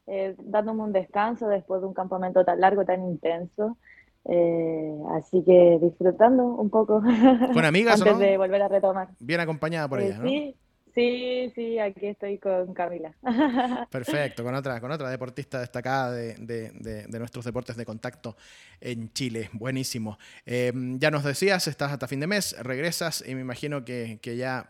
[0.07, 3.77] eh, dándome un descanso después de un campamento tan largo, tan intenso.
[4.25, 7.01] Eh, así que disfrutando un poco.
[7.53, 9.09] ¿Con amigas Antes de volver a retomar.
[9.19, 10.27] Bien acompañada por ella, ¿no?
[10.27, 10.55] Sí,
[10.93, 13.15] sí, sí, aquí estoy con Camila.
[13.89, 16.71] Perfecto, con otra, con otra deportista destacada de, de,
[17.07, 18.35] de, nuestros deportes de contacto
[18.79, 19.49] en Chile.
[19.53, 20.19] Buenísimo.
[20.45, 24.69] ya nos decías, estás hasta fin de mes, regresas y me imagino que, que ya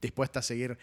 [0.00, 0.78] dispuesta a seguir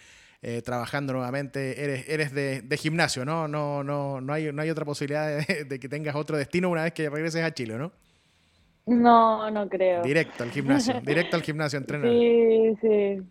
[0.45, 3.47] eh, trabajando nuevamente, eres, eres de, gimnasio, ¿no?
[3.47, 6.91] No, no, no, hay, no hay otra posibilidad de, que tengas otro destino una vez
[6.91, 7.93] que regreses a Chile, ¿no?
[8.85, 10.03] No, no creo.
[10.03, 12.09] Directo al gimnasio, directo al gimnasio entrenar.
[12.11, 13.21] Sí, sí,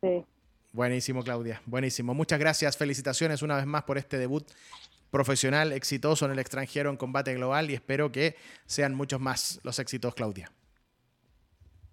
[0.00, 0.24] sí.
[0.72, 2.14] Buenísimo, Claudia, buenísimo.
[2.14, 4.50] Muchas gracias, felicitaciones una vez más por este debut
[5.10, 9.78] profesional exitoso en el extranjero en combate global y espero que sean muchos más los
[9.78, 10.50] éxitos, Claudia.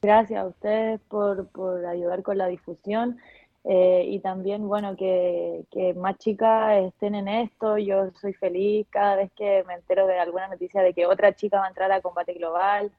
[0.01, 3.17] Gracias a ustedes por, por ayudar con la difusión
[3.69, 5.65] eh, y también, bueno, que,
[5.97, 7.77] más chicas estén en esto.
[7.77, 11.59] Yo soy feliz cada vez que me entero de alguna noticia de que otra chica
[11.59, 12.91] va a entrar a combate global.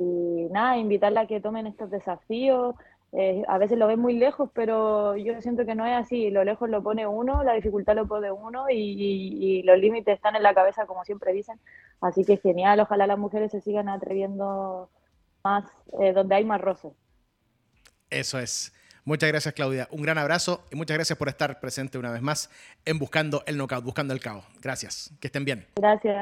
[0.00, 2.74] Y nada, invitarla a que tomen estos desafíos.
[3.12, 6.30] eh, a veces lo ves muy lejos, pero yo siento que no es así.
[6.30, 10.42] Lo lejos lo pone uno, la dificultad lo pone uno y, los límites están en
[10.42, 11.60] la cabeza, como siempre dicen.
[12.00, 14.90] Así que genial, ojalá las mujeres se sigan atreviendo
[15.44, 15.64] más
[16.00, 16.90] eh, donde hay más roce.
[18.10, 18.72] Eso es.
[19.04, 19.88] Muchas gracias, Claudia.
[19.90, 22.50] Un gran abrazo y muchas gracias por estar presente una vez más
[22.84, 24.44] en Buscando el Knockout, Buscando el Caos.
[24.60, 25.10] Gracias.
[25.20, 25.66] Que estén bien.
[25.76, 26.16] Gracias.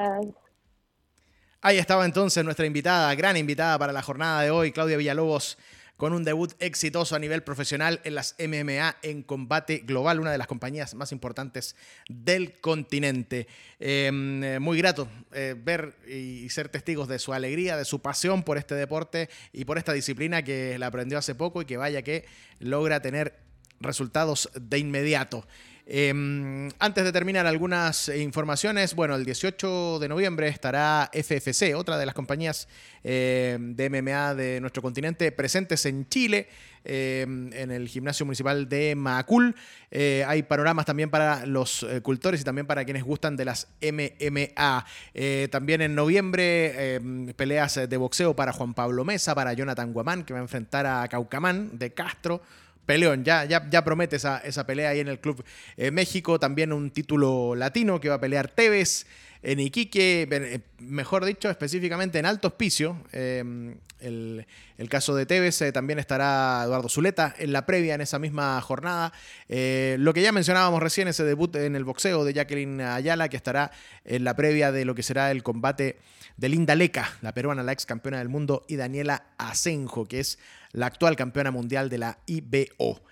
[1.61, 5.59] Ahí estaba entonces nuestra invitada, gran invitada para la jornada de hoy, Claudia Villalobos
[5.99, 10.39] con un debut exitoso a nivel profesional en las MMA en combate global, una de
[10.39, 11.75] las compañías más importantes
[12.09, 13.49] del continente.
[13.81, 18.45] Em, eh, muy grato eh, ver y ser testigos de su alegría, de su pasión
[18.45, 22.03] por este deporte y por esta disciplina que la aprendió hace poco y que vaya
[22.03, 22.25] que
[22.61, 23.35] logra tener
[23.81, 25.47] resultados de inmediato.
[25.91, 28.95] Em, antes de terminar, algunas informaciones.
[28.95, 32.69] Bueno, el 18 de noviembre estará FFC, otra de las compañías
[33.03, 36.49] em, de MMA de nuestro continente, presentes en Chile.
[36.85, 39.55] Em, en el gimnasio municipal de Macul.
[39.91, 43.69] Eh, hay panoramas también para los eh, cultores y también para quienes gustan de las
[43.81, 44.87] MMA.
[45.13, 47.01] Eh, también en noviembre,
[47.37, 51.09] peleas de boxeo para Juan Pablo Mesa, para Jonathan Guamán, que va a enfrentar a
[51.09, 52.41] Caucamán de Castro
[52.89, 53.23] peleón.
[53.23, 55.45] Ya, ya, ya promete esa, esa, pelea ahí en el Club
[55.77, 56.41] eh, México.
[56.41, 59.07] También un título latino que va a pelear Tevez
[59.43, 62.97] en Iquique, eh, mejor dicho, específicamente en Alto Hospicio.
[63.13, 64.47] Em, el,
[64.89, 69.13] caso de Tevez eh, también estará Eduardo Zuleta en la previa en esa misma jornada.
[69.49, 73.73] lo que ya mencionábamos recién, ese debut en el boxeo de Jacqueline Ayala, que estará
[74.05, 75.97] en la previa de lo que será el combate
[76.37, 80.39] de Linda Leca, la peruana, la ex campeona del mundo, y Daniela Asenjo, que es
[80.73, 83.03] la actual campeona mundial de la IBO.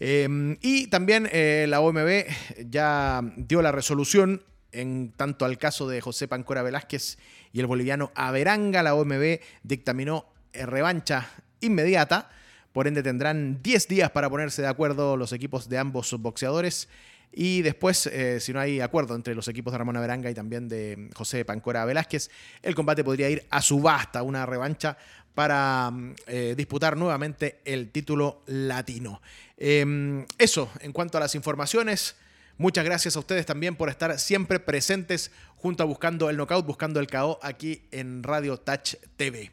[0.00, 2.26] Em, y también eh, la OMB
[2.68, 4.42] ya dio la resolución
[4.72, 7.18] en tanto al caso de José Pancora Velázquez
[7.52, 8.82] y el boliviano Averanga.
[8.82, 11.28] La OMB dictaminó revancha
[11.60, 12.30] inmediata.
[12.72, 16.88] Por ende, tendrán 10 días para ponerse de acuerdo los equipos de ambos boxeadores.
[17.34, 20.68] Y después, eh, si no hay acuerdo entre los equipos de Ramón Averanga y también
[20.68, 22.30] de José Pancora Velázquez,
[22.62, 24.98] el combate podría ir a subasta, una revancha
[25.34, 29.22] para mm, eh, disputar nuevamente el título latino.
[29.56, 32.16] Em, eso, en cuanto a las informaciones,
[32.58, 37.00] muchas gracias a ustedes también por estar siempre presentes junto a Buscando el Knockout, Buscando
[37.00, 39.50] el KO aquí en Radio Touch TV.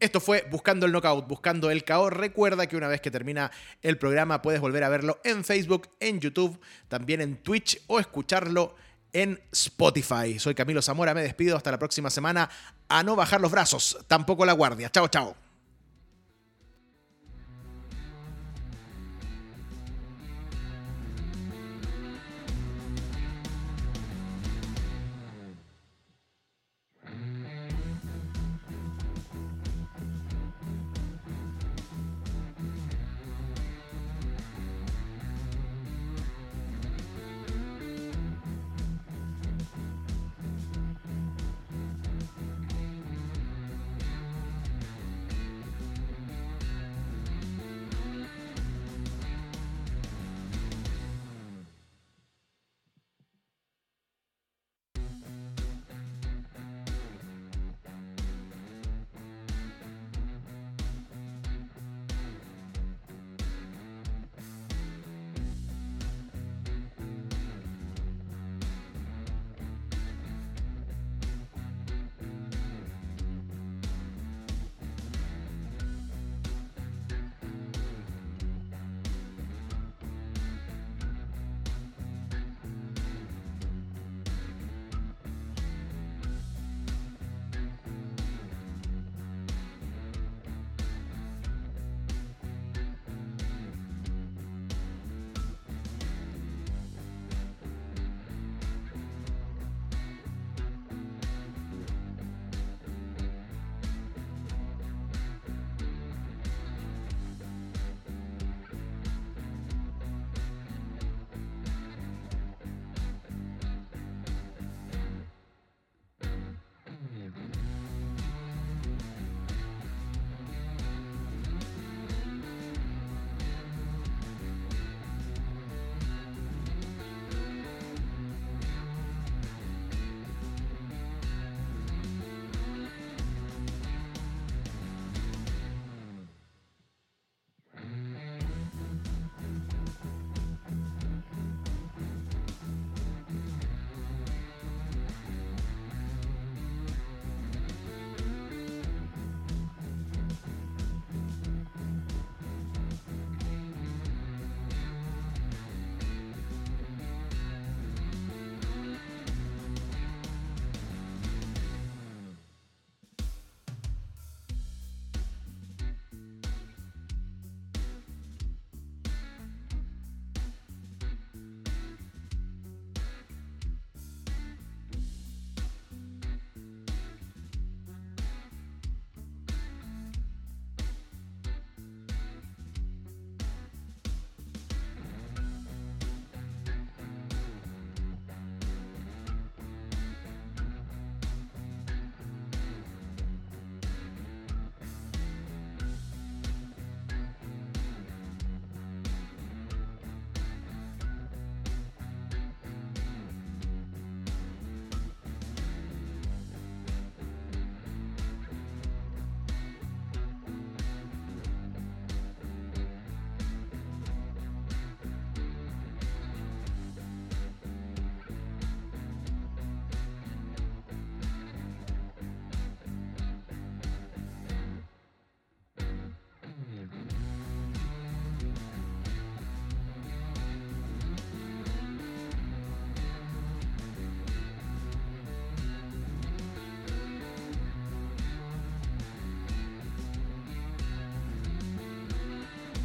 [0.00, 2.10] Esto fue Buscando el Knockout, Buscando el KO.
[2.10, 3.50] Recuerda que una vez que termina
[3.82, 8.76] el programa puedes volver a verlo en Facebook, en YouTube, también en Twitch o escucharlo
[9.12, 10.38] en Spotify.
[10.38, 12.48] Soy Camilo Zamora, me despido hasta la próxima semana.
[12.88, 14.88] A no bajar los brazos, tampoco la guardia.
[14.90, 15.47] Chao, chao.